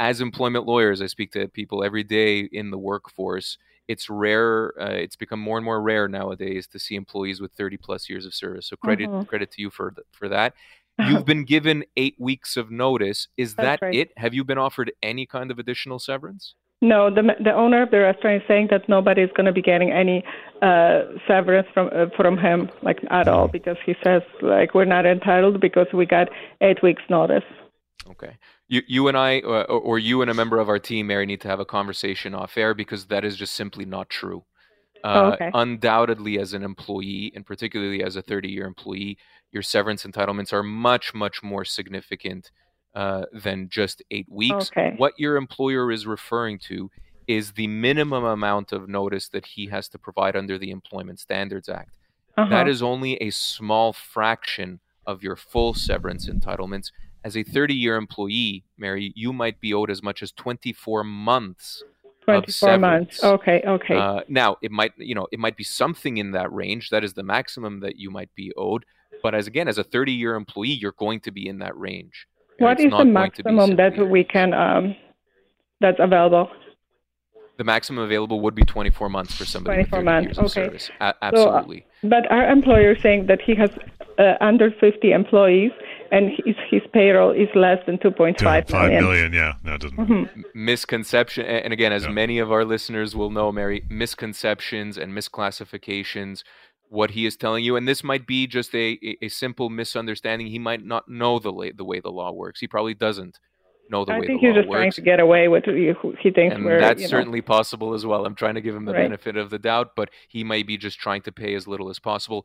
as 0.00 0.20
employment 0.20 0.66
lawyers, 0.66 1.00
I 1.00 1.06
speak 1.06 1.32
to 1.32 1.48
people 1.48 1.82
every 1.82 2.04
day 2.04 2.40
in 2.40 2.70
the 2.70 2.78
workforce. 2.78 3.56
It's 3.88 4.08
rare. 4.10 4.74
Uh, 4.80 4.90
it's 4.92 5.16
become 5.16 5.40
more 5.40 5.56
and 5.58 5.64
more 5.64 5.80
rare 5.82 6.08
nowadays 6.08 6.66
to 6.68 6.78
see 6.78 6.94
employees 6.94 7.40
with 7.40 7.52
30 7.52 7.76
plus 7.78 8.08
years 8.08 8.26
of 8.26 8.34
service. 8.34 8.66
So 8.66 8.76
credit 8.76 9.10
Mhm. 9.10 9.26
credit 9.26 9.50
to 9.52 9.62
you 9.62 9.70
for 9.70 9.90
th- 9.92 10.06
for 10.12 10.28
that. 10.28 10.54
You've 10.98 11.24
been 11.26 11.44
given 11.44 11.84
eight 11.96 12.14
weeks 12.18 12.56
of 12.56 12.70
notice. 12.70 13.28
Is 13.36 13.54
That's 13.54 13.80
that 13.80 13.86
right. 13.86 13.94
it? 13.94 14.12
Have 14.18 14.34
you 14.34 14.44
been 14.44 14.58
offered 14.58 14.92
any 15.02 15.26
kind 15.26 15.50
of 15.50 15.58
additional 15.58 15.98
severance? 15.98 16.54
No, 16.82 17.14
the 17.14 17.22
the 17.42 17.54
owner 17.54 17.82
of 17.82 17.92
the 17.92 18.00
restaurant 18.00 18.42
is 18.42 18.48
saying 18.48 18.66
that 18.72 18.88
nobody 18.88 19.22
is 19.22 19.30
going 19.36 19.46
to 19.46 19.52
be 19.52 19.62
getting 19.62 19.92
any 19.92 20.24
uh, 20.60 21.02
severance 21.28 21.68
from 21.72 21.90
uh, 21.94 22.06
from 22.16 22.36
him, 22.36 22.70
like 22.82 22.98
at 23.08 23.28
all, 23.28 23.46
because 23.46 23.76
he 23.86 23.94
says 24.02 24.22
like 24.42 24.74
we're 24.74 24.84
not 24.84 25.06
entitled 25.06 25.60
because 25.60 25.86
we 25.94 26.06
got 26.06 26.28
eight 26.60 26.82
weeks 26.82 27.02
notice. 27.08 27.44
Okay. 28.10 28.36
You, 28.66 28.82
you 28.88 29.06
and 29.06 29.16
I, 29.16 29.40
uh, 29.40 29.62
or, 29.68 29.80
or 29.80 29.98
you 30.00 30.22
and 30.22 30.30
a 30.30 30.34
member 30.34 30.58
of 30.58 30.68
our 30.68 30.80
team, 30.80 31.06
Mary, 31.06 31.24
need 31.24 31.40
to 31.42 31.48
have 31.48 31.60
a 31.60 31.64
conversation 31.64 32.34
off 32.34 32.58
air 32.58 32.74
because 32.74 33.06
that 33.06 33.24
is 33.24 33.36
just 33.36 33.54
simply 33.54 33.84
not 33.84 34.10
true. 34.10 34.44
Uh, 35.04 35.08
Oh, 35.14 35.32
okay. 35.32 35.50
Undoubtedly, 35.54 36.38
as 36.38 36.52
an 36.52 36.62
employee, 36.62 37.32
and 37.34 37.46
particularly 37.46 38.02
as 38.02 38.16
a 38.16 38.22
30 38.22 38.48
year 38.48 38.66
employee, 38.66 39.18
your 39.52 39.62
severance 39.62 40.04
entitlements 40.04 40.52
are 40.52 40.62
much, 40.62 41.14
much 41.14 41.42
more 41.42 41.64
significant 41.64 42.50
uh, 42.94 43.24
than 43.32 43.68
just 43.68 44.02
eight 44.10 44.26
weeks. 44.28 44.70
Okay. 44.70 44.94
What 44.96 45.14
your 45.18 45.36
employer 45.36 45.90
is 45.90 46.06
referring 46.06 46.58
to 46.60 46.90
is 47.26 47.52
the 47.52 47.66
minimum 47.66 48.24
amount 48.24 48.72
of 48.72 48.88
notice 48.88 49.28
that 49.28 49.46
he 49.46 49.66
has 49.68 49.88
to 49.88 49.98
provide 49.98 50.36
under 50.36 50.58
the 50.58 50.70
Employment 50.70 51.20
Standards 51.20 51.68
Act. 51.68 51.96
Uh-huh. 52.36 52.50
That 52.50 52.68
is 52.68 52.82
only 52.82 53.14
a 53.16 53.30
small 53.30 53.92
fraction 53.92 54.80
of 55.06 55.22
your 55.22 55.36
full 55.36 55.74
severance 55.74 56.28
entitlements. 56.28 56.90
As 57.24 57.36
a 57.36 57.42
30 57.42 57.74
year 57.74 57.96
employee, 57.96 58.64
Mary, 58.76 59.12
you 59.14 59.32
might 59.32 59.60
be 59.60 59.72
owed 59.72 59.90
as 59.90 60.02
much 60.02 60.22
as 60.22 60.32
24 60.32 61.04
months. 61.04 61.84
24 62.24 62.78
months. 62.78 63.22
Okay, 63.22 63.62
okay. 63.66 63.96
Uh, 63.96 64.20
now, 64.28 64.56
it 64.62 64.70
might, 64.70 64.92
you 64.96 65.14
know, 65.14 65.26
it 65.32 65.38
might 65.38 65.56
be 65.56 65.64
something 65.64 66.18
in 66.18 66.32
that 66.32 66.52
range. 66.52 66.90
That 66.90 67.04
is 67.04 67.14
the 67.14 67.22
maximum 67.22 67.80
that 67.80 67.96
you 67.96 68.10
might 68.10 68.32
be 68.34 68.52
owed. 68.56 68.84
But 69.22 69.34
as 69.34 69.46
again, 69.46 69.68
as 69.68 69.78
a 69.78 69.84
30 69.84 70.12
year 70.12 70.34
employee, 70.34 70.70
you're 70.70 70.92
going 70.92 71.20
to 71.20 71.30
be 71.30 71.46
in 71.46 71.58
that 71.58 71.76
range. 71.76 72.26
What 72.58 72.72
It's 72.72 72.80
is 72.84 72.84
the 72.86 72.90
going 72.90 73.00
to 73.00 73.04
be 73.04 73.12
maximum 73.12 73.76
that 73.76 74.08
we 74.10 74.24
can 74.24 74.52
um, 74.54 74.96
that's 75.80 75.98
available? 76.00 76.48
The 77.58 77.64
maximum 77.64 78.02
available 78.04 78.40
would 78.40 78.54
be 78.54 78.64
24 78.64 79.08
months 79.10 79.34
for 79.34 79.44
somebody 79.44 79.78
with 79.82 79.90
24 79.90 79.98
30 79.98 80.04
months, 80.04 80.26
years 80.26 80.38
of 80.38 80.44
okay. 80.46 80.66
service. 80.66 80.90
A- 81.00 81.04
So, 81.04 81.04
uh, 81.06 81.12
absolutely. 81.22 81.86
But 82.02 82.30
our 82.30 82.48
employer 82.50 82.92
is 82.94 83.02
saying 83.02 83.26
that 83.26 83.40
he 83.42 83.54
has 83.56 83.70
uh, 84.18 84.34
under 84.40 84.70
50 84.70 85.12
employees 85.12 85.70
and 86.10 86.30
his, 86.44 86.56
his 86.70 86.82
payroll 86.92 87.30
is 87.30 87.48
less 87.54 87.78
than 87.86 87.98
2.5 87.98 88.40
Five 88.40 88.68
million. 88.70 89.04
million, 89.04 89.32
yeah. 89.32 89.52
No, 89.64 89.74
it 89.74 89.80
doesn't. 89.82 89.96
Mm-hmm. 89.98 90.40
misconception 90.54 91.44
and 91.46 91.72
again 91.72 91.92
as 91.92 92.04
Yeah. 92.04 92.10
many 92.10 92.38
of 92.38 92.50
our 92.52 92.64
listeners 92.64 93.14
will 93.16 93.30
know 93.30 93.50
mary 93.52 93.84
misconceptions 93.88 94.98
and 94.98 95.12
misclassifications 95.16 96.42
what 96.92 97.12
he 97.12 97.24
is 97.24 97.36
telling 97.36 97.64
you 97.64 97.74
and 97.74 97.88
this 97.88 98.04
might 98.04 98.26
be 98.26 98.46
just 98.46 98.74
a, 98.74 98.98
a, 99.22 99.28
simple 99.28 99.70
misunderstanding 99.70 100.46
he 100.48 100.58
might 100.58 100.84
not 100.84 101.08
know 101.08 101.38
the, 101.38 101.50
la- 101.50 101.74
the 101.74 101.84
way 101.84 102.00
the 102.00 102.10
law 102.10 102.30
works 102.30 102.60
he 102.60 102.68
probably 102.68 102.92
doesn't 102.92 103.38
know 103.88 104.04
the 104.04 104.12
I 104.12 104.18
way 104.20 104.26
think 104.26 104.42
the 104.42 104.48
he's 104.48 104.54
law 104.56 104.60
just 104.60 104.70
trying 104.70 104.84
works 104.86 104.96
to 104.96 105.02
get 105.02 105.18
away 105.18 105.48
with 105.48 105.64
it. 105.66 105.96
He 106.20 106.30
thinks 106.30 106.54
and 106.54 106.66
that's 106.66 107.00
you 107.00 107.06
know, 107.08 107.10
certainly 107.10 107.40
possible 107.40 107.94
as 107.94 108.04
well 108.04 108.26
i'm 108.26 108.34
trying 108.34 108.56
to 108.56 108.60
give 108.60 108.76
him 108.76 108.84
the 108.84 108.92
Right. 108.92 109.04
benefit 109.04 109.38
of 109.38 109.48
the 109.48 109.58
doubt 109.58 109.92
but 109.96 110.10
he 110.28 110.44
may 110.44 110.62
be 110.62 110.76
just 110.76 110.98
trying 110.98 111.22
to 111.22 111.32
pay 111.32 111.54
as 111.54 111.66
little 111.66 111.88
as 111.88 111.98
possible 111.98 112.44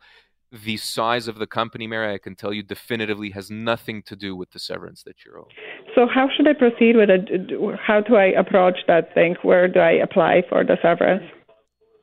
the 0.50 0.78
size 0.78 1.28
of 1.28 1.40
the 1.40 1.48
company 1.48 1.86
mary 1.86 2.14
i 2.14 2.18
can 2.18 2.34
tell 2.34 2.54
you 2.54 2.64
definitively 2.64 3.32
has 3.32 3.52
nothing 3.52 4.02
to 4.04 4.16
do 4.16 4.34
with 4.34 4.52
the 4.52 4.60
severance 4.60 5.04
that 5.04 5.18
you're 5.26 5.40
owed 5.40 5.52
So 5.94 6.08
how 6.08 6.30
should 6.34 6.48
I 6.48 6.54
proceed 6.54 6.96
with 6.96 7.10
it? 7.10 7.24
How 7.90 8.00
do 8.02 8.16
I 8.16 8.28
approach 8.44 8.78
that 8.88 9.14
thing? 9.16 9.36
Where 9.42 9.68
do 9.68 9.80
I 9.80 9.94
apply 10.08 10.44
for 10.48 10.64
the 10.64 10.78
severance? 10.82 11.24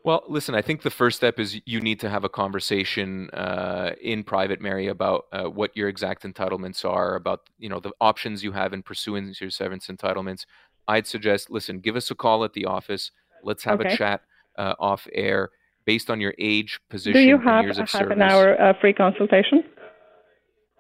Well, 0.04 0.22
listen, 0.28 0.54
I 0.54 0.60
think 0.60 0.82
the 0.82 0.90
first 0.90 1.16
step 1.16 1.40
is 1.40 1.58
you 1.64 1.80
need 1.80 1.98
to 2.00 2.10
have 2.10 2.24
a 2.24 2.28
conversation 2.28 3.30
uh, 3.30 3.92
in 4.02 4.22
private, 4.22 4.60
Mary, 4.60 4.88
about 4.88 5.24
uh, 5.32 5.44
what 5.44 5.74
your 5.74 5.88
exact 5.88 6.24
entitlements 6.24 6.84
are, 6.84 7.14
about 7.14 7.40
you 7.58 7.70
know 7.70 7.80
the 7.80 7.92
options 8.02 8.44
you 8.44 8.52
have 8.52 8.74
in 8.74 8.82
pursuing 8.82 9.34
your 9.40 9.48
severance 9.48 9.86
entitlements. 9.86 10.44
I'd 10.86 11.06
suggest, 11.06 11.50
listen, 11.50 11.80
give 11.80 11.96
us 11.96 12.10
a 12.10 12.14
call 12.14 12.44
at 12.44 12.52
the 12.52 12.66
office. 12.66 13.10
Let's 13.42 13.64
have 13.64 13.80
Okay. 13.80 13.94
a 13.94 13.96
chat 13.96 14.20
uh, 14.58 14.74
off 14.78 15.08
air 15.14 15.50
based 15.86 16.10
on 16.10 16.20
your 16.20 16.34
age, 16.38 16.78
position, 16.90 17.22
Do 17.22 17.26
you 17.26 17.36
and 17.36 17.44
have 17.48 17.64
years 17.64 17.78
a 17.78 17.82
of 17.84 17.90
half 17.90 18.00
service. 18.02 18.16
an 18.16 18.22
hour 18.22 18.60
uh, 18.60 18.74
free 18.80 18.92
consultation? 18.92 19.64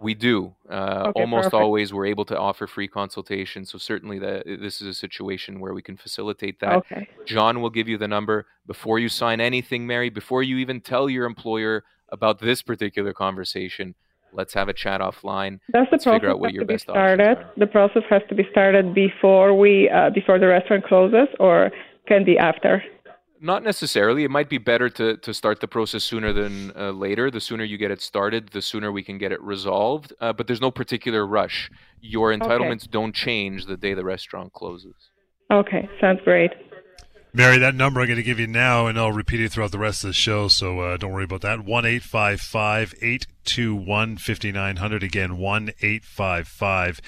We 0.04 0.14
do. 0.14 0.54
Uh, 0.70 1.04
Okay, 1.08 1.20
almost 1.22 1.46
perfect. 1.46 1.62
always, 1.62 1.92
we're 1.94 2.06
able 2.14 2.26
to 2.26 2.38
offer 2.38 2.66
free 2.66 2.88
consultation. 2.88 3.64
So 3.64 3.76
certainly, 3.78 4.18
that 4.20 4.44
this 4.46 4.80
is 4.80 4.86
a 4.86 4.94
situation 4.94 5.52
where 5.62 5.74
we 5.78 5.82
can 5.88 5.96
facilitate 5.96 6.60
that. 6.60 6.74
Okay. 6.82 7.08
John 7.26 7.60
will 7.62 7.70
give 7.78 7.88
you 7.88 7.98
the 7.98 8.08
number 8.16 8.46
before 8.66 8.98
you 8.98 9.08
sign 9.08 9.40
anything, 9.40 9.86
Mary, 9.86 10.10
before 10.10 10.42
you 10.42 10.56
even 10.58 10.80
tell 10.80 11.08
your 11.08 11.24
employer 11.26 11.84
about 12.10 12.38
this 12.40 12.62
particular 12.62 13.12
conversation. 13.12 13.94
Let's 14.32 14.54
have 14.54 14.68
a 14.68 14.72
chat 14.72 15.00
offline. 15.00 15.60
Does 15.72 15.86
the 15.90 15.92
Let's 15.92 16.04
figure 16.04 16.18
process 16.20 16.30
out 16.30 16.40
what 16.40 16.52
your 16.52 16.62
to 16.64 16.66
be 16.66 16.74
best 16.74 16.88
options 16.88 16.96
started? 17.20 17.38
are. 17.38 17.50
The 17.56 17.66
process 17.66 18.02
has 18.10 18.22
to 18.28 18.34
be 18.34 18.44
started 18.50 18.94
before 18.94 19.48
we 19.56 19.88
uh, 19.88 20.10
before 20.10 20.38
the 20.38 20.48
restaurant 20.48 20.84
closes, 20.84 21.28
or 21.40 21.70
can 22.08 22.24
be 22.24 22.36
after. 22.36 22.82
Not 23.44 23.62
necessarily. 23.62 24.24
It 24.24 24.30
might 24.30 24.48
be 24.48 24.56
better 24.56 24.88
to, 24.88 25.18
to 25.18 25.34
start 25.34 25.60
the 25.60 25.68
process 25.68 26.02
sooner 26.02 26.32
than 26.32 26.72
uh, 26.74 26.92
later. 26.92 27.30
The 27.30 27.42
sooner 27.42 27.62
you 27.62 27.76
get 27.76 27.90
it 27.90 28.00
started, 28.00 28.48
the 28.48 28.62
sooner 28.62 28.90
we 28.90 29.02
can 29.02 29.18
get 29.18 29.32
it 29.32 29.42
resolved. 29.42 30.14
Uh, 30.18 30.32
but 30.32 30.46
there's 30.46 30.62
no 30.62 30.70
particular 30.70 31.26
rush. 31.26 31.70
Your 32.00 32.34
entitlements 32.34 32.90
don't 32.90 33.14
change 33.14 33.66
the 33.66 33.76
day 33.76 33.92
the 33.92 34.02
restaurant 34.02 34.54
closes. 34.54 34.94
Okay, 35.50 35.86
sounds 36.00 36.20
great. 36.24 36.52
Mary, 37.34 37.58
that 37.58 37.74
number 37.74 38.00
I'm 38.00 38.06
going 38.06 38.16
to 38.16 38.22
give 38.22 38.40
you 38.40 38.46
now, 38.46 38.86
and 38.86 38.98
I'll 38.98 39.12
repeat 39.12 39.42
it 39.42 39.52
throughout 39.52 39.72
the 39.72 39.78
rest 39.78 40.04
of 40.04 40.08
the 40.08 40.14
show, 40.14 40.48
so 40.48 40.80
uh, 40.80 40.96
don't 40.96 41.12
worry 41.12 41.24
about 41.24 41.42
that. 41.42 41.66
1 41.66 41.84
855 41.84 42.94
821 43.02 44.16
5900. 44.16 45.02
Again, 45.02 45.36
1 45.36 45.68
855 45.82 47.00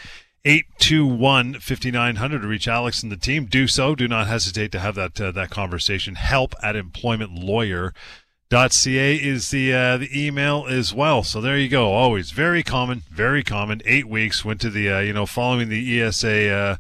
821 0.46 1.54
5900 1.54 2.40
to 2.40 2.46
reach 2.46 2.68
Alex 2.68 3.02
and 3.02 3.10
the 3.10 3.16
team. 3.16 3.46
Do 3.46 3.66
so. 3.66 3.96
Do 3.96 4.06
not 4.06 4.28
hesitate 4.28 4.70
to 4.72 4.78
have 4.78 4.94
that 4.94 5.20
uh, 5.20 5.32
that 5.32 5.50
conversation. 5.50 6.14
Help 6.14 6.54
at 6.62 6.76
employmentlawyer.ca 6.76 9.16
is 9.16 9.50
the 9.50 9.74
uh, 9.74 9.96
the 9.96 10.26
email 10.26 10.64
as 10.68 10.94
well. 10.94 11.24
So 11.24 11.40
there 11.40 11.58
you 11.58 11.68
go. 11.68 11.92
Always 11.92 12.30
very 12.30 12.62
common, 12.62 13.02
very 13.10 13.42
common. 13.42 13.82
Eight 13.84 14.08
weeks 14.08 14.44
went 14.44 14.60
to 14.60 14.70
the 14.70 14.88
uh, 14.88 15.00
you 15.00 15.12
know 15.12 15.26
following 15.26 15.68
the 15.68 16.00
ESA 16.00 16.48
uh, 16.48 16.76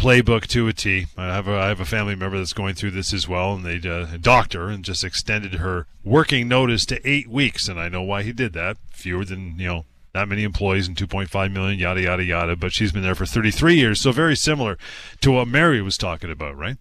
playbook 0.00 0.46
to 0.46 0.68
a 0.68 0.72
T. 0.72 1.06
I 1.16 1.34
have 1.34 1.48
a, 1.48 1.58
I 1.58 1.66
have 1.66 1.80
a 1.80 1.84
family 1.84 2.14
member 2.14 2.38
that's 2.38 2.52
going 2.52 2.76
through 2.76 2.92
this 2.92 3.12
as 3.12 3.26
well, 3.26 3.54
and 3.54 3.66
they 3.66 3.80
uh, 3.90 4.14
a 4.14 4.18
doctor 4.18 4.68
and 4.68 4.84
just 4.84 5.02
extended 5.02 5.54
her 5.54 5.88
working 6.04 6.46
notice 6.46 6.86
to 6.86 7.08
eight 7.08 7.26
weeks, 7.26 7.66
and 7.66 7.80
I 7.80 7.88
know 7.88 8.02
why 8.02 8.22
he 8.22 8.32
did 8.32 8.52
that. 8.52 8.76
Fewer 8.92 9.24
than 9.24 9.58
you 9.58 9.66
know 9.66 9.86
that 10.12 10.28
many 10.28 10.42
employees 10.42 10.88
and 10.88 10.96
2.5 10.96 11.52
million, 11.52 11.78
yada 11.78 12.02
yada 12.02 12.24
yada. 12.24 12.56
But 12.56 12.72
she's 12.72 12.92
been 12.92 13.02
there 13.02 13.14
for 13.14 13.26
33 13.26 13.74
years, 13.76 14.00
so 14.00 14.12
very 14.12 14.36
similar 14.36 14.76
to 15.20 15.30
what 15.30 15.48
Mary 15.48 15.80
was 15.82 15.96
talking 15.96 16.30
about, 16.30 16.56
right? 16.56 16.76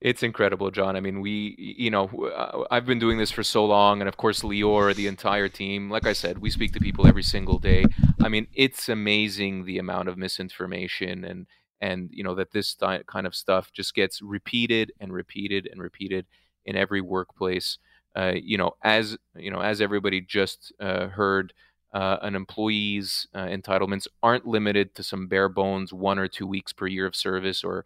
It's 0.00 0.22
incredible, 0.22 0.70
John. 0.70 0.94
I 0.94 1.00
mean, 1.00 1.20
we, 1.20 1.54
you 1.58 1.90
know, 1.90 2.08
uh, 2.36 2.64
I've 2.70 2.84
been 2.84 2.98
doing 2.98 3.16
this 3.16 3.30
for 3.30 3.42
so 3.42 3.64
long, 3.64 4.00
and 4.00 4.08
of 4.08 4.18
course, 4.18 4.42
Lior, 4.42 4.94
the 4.94 5.06
entire 5.06 5.48
team. 5.48 5.90
Like 5.90 6.06
I 6.06 6.12
said, 6.12 6.38
we 6.38 6.50
speak 6.50 6.72
to 6.74 6.80
people 6.80 7.06
every 7.06 7.22
single 7.22 7.58
day. 7.58 7.86
I 8.22 8.28
mean, 8.28 8.46
it's 8.52 8.88
amazing 8.90 9.64
the 9.64 9.78
amount 9.78 10.08
of 10.08 10.18
misinformation 10.18 11.24
and 11.24 11.46
and 11.80 12.08
you 12.12 12.24
know 12.24 12.34
that 12.34 12.52
this 12.52 12.76
kind 13.06 13.26
of 13.26 13.34
stuff 13.34 13.72
just 13.72 13.94
gets 13.94 14.22
repeated 14.22 14.92
and 15.00 15.12
repeated 15.12 15.68
and 15.70 15.80
repeated 15.80 16.26
in 16.64 16.76
every 16.76 17.00
workplace. 17.00 17.78
Uh, 18.14 18.32
you 18.34 18.58
know, 18.58 18.72
as 18.82 19.16
you 19.34 19.50
know, 19.50 19.60
as 19.60 19.80
everybody 19.80 20.20
just 20.20 20.72
uh, 20.80 21.08
heard, 21.08 21.52
uh, 21.98 22.18
an 22.28 22.34
employee's 22.42 23.26
uh, 23.38 23.46
entitlements 23.58 24.06
aren't 24.22 24.46
limited 24.56 24.86
to 24.96 25.02
some 25.10 25.22
bare 25.32 25.48
bones 25.60 25.88
one 25.92 26.18
or 26.22 26.28
two 26.28 26.46
weeks 26.56 26.72
per 26.78 26.86
year 26.96 27.06
of 27.10 27.14
service 27.26 27.60
or 27.68 27.76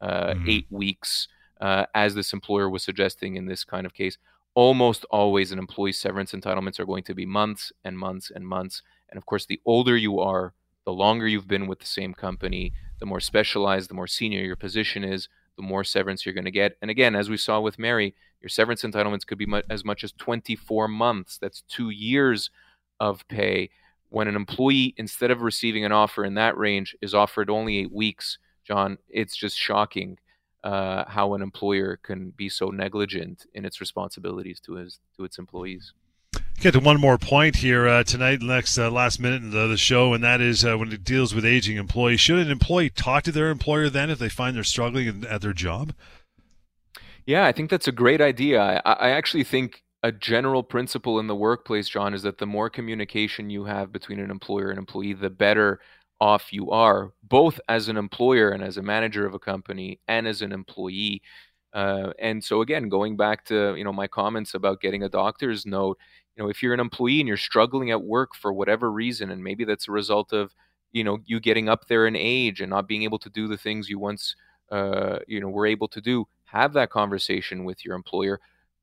uh, 0.00 0.32
Mhm. 0.34 0.48
eight 0.52 0.66
weeks 0.82 1.10
uh, 1.66 1.84
as 1.94 2.10
this 2.14 2.32
employer 2.38 2.68
was 2.74 2.82
suggesting 2.82 3.36
in 3.36 3.44
this 3.46 3.62
kind 3.64 3.84
of 3.86 3.92
case. 4.02 4.16
Almost 4.54 5.02
always, 5.18 5.52
an 5.52 5.58
employee's 5.66 6.00
severance 6.00 6.32
entitlements 6.38 6.78
are 6.80 6.86
going 6.92 7.04
to 7.04 7.14
be 7.14 7.26
months 7.40 7.64
and 7.84 7.94
months 8.06 8.26
and 8.34 8.44
months. 8.56 8.76
And 9.10 9.16
of 9.18 9.24
course, 9.30 9.44
the 9.46 9.60
older 9.72 9.96
you 10.06 10.14
are, 10.30 10.46
the 10.88 10.92
longer 11.04 11.26
you've 11.28 11.46
been 11.54 11.66
with 11.70 11.80
the 11.80 11.92
same 11.98 12.14
company, 12.14 12.72
the 12.98 13.06
more 13.12 13.20
specialized, 13.20 13.88
the 13.90 13.94
more 14.00 14.06
senior 14.18 14.42
your 14.50 14.56
position 14.66 15.04
is, 15.04 15.28
the 15.56 15.62
more 15.72 15.84
severance 15.84 16.20
you're 16.24 16.38
going 16.40 16.52
to 16.52 16.60
get. 16.62 16.76
And 16.82 16.90
again, 16.90 17.14
as 17.14 17.28
we 17.28 17.36
saw 17.36 17.60
with 17.60 17.78
Mary, 17.78 18.08
your 18.42 18.48
severance 18.48 18.82
entitlements 18.82 19.26
could 19.26 19.38
be 19.44 19.46
mu- 19.52 19.68
as 19.76 19.84
much 19.84 20.02
as 20.02 20.12
24 20.12 20.88
months. 20.88 21.32
That's 21.38 21.60
two 21.76 21.90
years 21.90 22.50
of 23.00 23.26
pay. 23.28 23.70
When 24.10 24.28
an 24.28 24.36
employee, 24.36 24.94
instead 24.96 25.30
of 25.30 25.40
receiving 25.40 25.84
an 25.84 25.92
offer 25.92 26.24
in 26.24 26.34
that 26.34 26.56
range, 26.56 26.96
is 27.00 27.14
offered 27.14 27.48
only 27.48 27.78
eight 27.78 27.92
weeks, 27.92 28.38
John, 28.64 28.98
it's 29.08 29.36
just 29.36 29.56
shocking 29.56 30.18
uh, 30.62 31.04
how 31.08 31.34
an 31.34 31.42
employer 31.42 31.98
can 32.02 32.30
be 32.30 32.48
so 32.48 32.68
negligent 32.68 33.46
in 33.54 33.64
its 33.64 33.80
responsibilities 33.80 34.60
to 34.60 34.74
his 34.74 35.00
to 35.16 35.24
its 35.24 35.38
employees. 35.38 35.92
Get 36.60 36.72
to 36.72 36.80
one 36.80 37.00
more 37.00 37.16
point 37.16 37.56
here 37.56 37.88
uh, 37.88 38.04
tonight, 38.04 38.42
next 38.42 38.76
uh, 38.76 38.90
last 38.90 39.18
minute 39.18 39.42
of 39.42 39.50
the, 39.52 39.66
the 39.66 39.78
show, 39.78 40.12
and 40.12 40.22
that 40.22 40.42
is 40.42 40.62
uh, 40.62 40.76
when 40.76 40.92
it 40.92 41.02
deals 41.04 41.34
with 41.34 41.46
aging 41.46 41.78
employees. 41.78 42.20
Should 42.20 42.38
an 42.38 42.50
employee 42.50 42.90
talk 42.90 43.22
to 43.24 43.32
their 43.32 43.48
employer 43.48 43.88
then 43.88 44.10
if 44.10 44.18
they 44.18 44.28
find 44.28 44.54
they're 44.54 44.62
struggling 44.62 45.24
at 45.24 45.40
their 45.40 45.54
job? 45.54 45.94
Yeah, 47.24 47.46
I 47.46 47.52
think 47.52 47.70
that's 47.70 47.88
a 47.88 47.92
great 47.92 48.20
idea. 48.20 48.82
I, 48.84 48.92
I 48.92 49.10
actually 49.10 49.44
think 49.44 49.82
a 50.02 50.12
general 50.12 50.62
principle 50.62 51.18
in 51.18 51.26
the 51.26 51.36
workplace, 51.36 51.88
John, 51.88 52.14
is 52.14 52.22
that 52.22 52.38
the 52.38 52.46
more 52.46 52.70
communication 52.70 53.50
you 53.50 53.64
have 53.64 53.92
between 53.92 54.18
an 54.20 54.30
employer 54.30 54.70
and 54.70 54.78
employee, 54.78 55.12
the 55.12 55.30
better 55.30 55.80
off 56.20 56.52
you 56.52 56.70
are, 56.70 57.12
both 57.22 57.60
as 57.68 57.88
an 57.88 57.96
employer 57.96 58.50
and 58.50 58.62
as 58.62 58.76
a 58.76 58.82
manager 58.82 59.26
of 59.26 59.34
a 59.34 59.38
company 59.38 60.00
and 60.08 60.26
as 60.26 60.42
an 60.42 60.52
employee. 60.52 61.22
Uh, 61.72 62.12
and 62.18 62.42
so 62.42 62.62
again, 62.62 62.88
going 62.88 63.16
back 63.16 63.44
to 63.46 63.74
you 63.76 63.84
know 63.84 63.92
my 63.92 64.08
comments 64.08 64.54
about 64.54 64.80
getting 64.80 65.02
a 65.04 65.08
doctor's 65.08 65.66
note, 65.66 65.98
you 66.36 66.42
know, 66.42 66.48
if 66.50 66.62
you're 66.62 66.74
an 66.74 66.80
employee 66.80 67.20
and 67.20 67.28
you're 67.28 67.36
struggling 67.36 67.90
at 67.90 68.02
work 68.02 68.34
for 68.34 68.52
whatever 68.52 68.90
reason, 68.90 69.30
and 69.30 69.42
maybe 69.44 69.64
that's 69.64 69.88
a 69.88 69.92
result 69.92 70.32
of 70.32 70.52
you 70.92 71.04
know 71.04 71.18
you 71.26 71.40
getting 71.40 71.68
up 71.68 71.86
there 71.88 72.06
in 72.06 72.16
age 72.16 72.60
and 72.60 72.70
not 72.70 72.88
being 72.88 73.02
able 73.04 73.18
to 73.20 73.30
do 73.30 73.46
the 73.48 73.56
things 73.58 73.88
you 73.88 73.98
once 73.98 74.34
uh, 74.70 75.18
you 75.28 75.40
know 75.40 75.48
were 75.48 75.66
able 75.66 75.88
to 75.88 76.00
do, 76.00 76.26
have 76.44 76.72
that 76.72 76.90
conversation 76.90 77.64
with 77.64 77.84
your 77.84 77.94
employer. 77.94 78.40